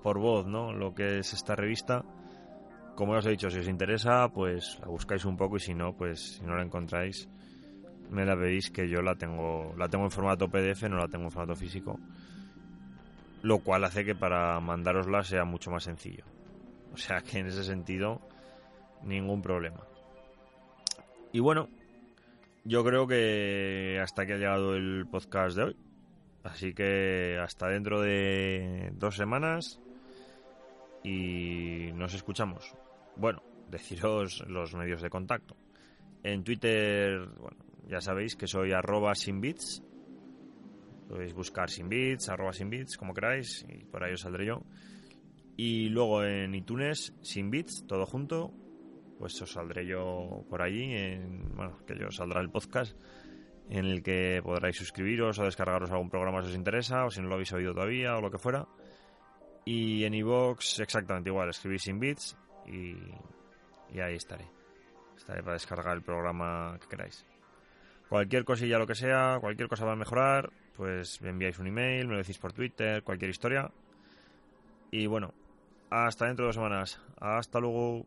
por 0.02 0.18
voz, 0.18 0.46
¿no? 0.46 0.72
Lo 0.72 0.94
que 0.94 1.18
es 1.18 1.32
esta 1.32 1.54
revista 1.54 2.04
como 2.94 3.12
os 3.12 3.26
he 3.26 3.30
dicho, 3.30 3.50
si 3.50 3.59
os 3.59 3.68
interesa, 3.68 4.28
pues 4.28 4.78
la 4.80 4.88
buscáis 4.88 5.24
un 5.24 5.37
poco 5.37 5.57
y 5.57 5.61
si 5.61 5.74
no, 5.74 5.96
pues 5.96 6.37
si 6.37 6.44
no 6.44 6.57
la 6.57 6.62
encontráis, 6.62 7.28
me 8.11 8.24
la 8.24 8.35
veis 8.35 8.70
que 8.70 8.88
yo 8.88 9.02
la 9.02 9.16
tengo, 9.16 9.74
la 9.76 9.88
tengo 9.88 10.04
en 10.04 10.11
formato 10.11 10.48
PDF, 10.48 10.85
no 10.85 10.96
la 10.96 11.09
tengo 11.09 11.24
en 11.24 11.30
formato 11.30 11.57
físico, 11.57 11.98
lo 13.42 13.59
cual 13.59 13.85
hace 13.85 14.04
que 14.04 14.14
para 14.14 14.61
mandárosla 14.61 15.22
sea 15.22 15.44
mucho 15.44 15.70
más 15.70 15.85
sencillo. 15.85 16.24
O 16.92 16.96
sea 16.96 17.20
que 17.20 17.38
en 17.38 17.46
ese 17.46 17.64
sentido, 17.64 18.20
ningún 19.02 19.42
problema. 19.42 19.80
Y 21.33 21.40
bueno, 21.40 21.68
yo 22.64 22.85
creo 22.85 23.09
que 23.09 23.98
hasta 24.00 24.22
aquí 24.22 24.33
ha 24.33 24.37
llegado 24.37 24.76
el 24.76 25.07
podcast 25.11 25.57
de 25.57 25.62
hoy. 25.64 25.76
Así 26.44 26.74
que 26.74 27.38
hasta 27.42 27.68
dentro 27.68 28.00
de 28.00 28.92
dos 28.94 29.16
semanas 29.16 29.80
y 31.02 31.90
nos 31.94 32.14
escuchamos. 32.14 32.74
Bueno, 33.16 33.42
deciros 33.68 34.44
los 34.48 34.74
medios 34.74 35.03
de 35.03 35.11
contacto. 35.11 35.57
En 36.22 36.42
Twitter, 36.42 37.27
bueno, 37.38 37.64
ya 37.87 38.00
sabéis 38.00 38.35
que 38.35 38.46
soy 38.46 38.72
arroba 38.72 39.14
sin 39.14 39.40
bits. 39.40 39.83
Podéis 41.09 41.35
buscar 41.35 41.70
sin 41.70 41.88
bits, 41.88 42.29
arroba 42.29 42.53
sin 42.53 42.70
bits, 42.70 42.96
como 42.96 43.12
queráis, 43.12 43.64
y 43.68 43.85
por 43.85 44.03
ahí 44.03 44.14
os 44.14 44.20
saldré 44.20 44.46
yo. 44.46 44.62
Y 45.57 45.88
luego 45.90 46.24
en 46.24 46.55
iTunes, 46.55 47.14
sin 47.20 47.50
bits, 47.50 47.87
todo 47.87 48.07
junto, 48.07 48.53
pues 49.18 49.40
os 49.42 49.53
saldré 49.53 49.87
yo 49.87 50.44
por 50.48 50.62
allí, 50.62 50.94
en, 50.94 51.55
bueno, 51.55 51.79
que 51.87 51.96
yo 51.96 52.11
saldrá 52.11 52.40
el 52.40 52.50
podcast 52.50 52.96
en 53.70 53.87
el 53.87 54.03
que 54.03 54.40
podréis 54.42 54.77
suscribiros 54.77 55.38
o 55.38 55.44
descargaros 55.44 55.90
algún 55.90 56.11
programa 56.11 56.42
si 56.42 56.48
os 56.48 56.57
interesa, 56.57 57.05
o 57.05 57.11
si 57.11 57.20
no 57.20 57.29
lo 57.29 57.35
habéis 57.35 57.53
oído 57.53 57.72
todavía, 57.72 58.16
o 58.16 58.20
lo 58.20 58.31
que 58.31 58.38
fuera. 58.38 58.66
Y 59.64 60.05
en 60.05 60.14
iVoox 60.14 60.81
exactamente 60.81 61.31
igual, 61.31 61.48
escribís 61.48 61.83
sin 61.83 62.00
bits 62.00 62.37
y, 62.66 62.96
ahí 64.00 64.14
estaré. 64.14 64.46
Estaré 65.16 65.42
para 65.42 65.55
descargar 65.55 65.96
el 65.96 66.03
programa 66.03 66.79
que 66.81 66.88
queráis. 66.88 67.24
Cualquier 68.09 68.44
cosilla, 68.44 68.79
lo 68.79 68.87
que 68.87 68.94
sea, 68.94 69.38
cualquier 69.40 69.68
cosa 69.68 69.85
va 69.85 69.92
a 69.92 69.96
mejorar, 69.96 70.53
pues 70.77 71.20
me 71.22 71.31
enviáis 71.31 71.59
un 71.59 71.66
email, 71.66 72.07
me 72.07 72.14
lo 72.14 72.18
decís 72.18 72.38
por 72.38 72.53
Twitter, 72.53 73.03
cualquier 73.03 73.31
historia. 73.31 73.70
Y 74.90 75.07
bueno, 75.07 75.33
hasta 75.90 76.27
dentro 76.27 76.44
de 76.44 76.48
dos 76.48 76.57
semanas. 76.57 77.00
Hasta 77.18 77.61
luego. 77.61 78.07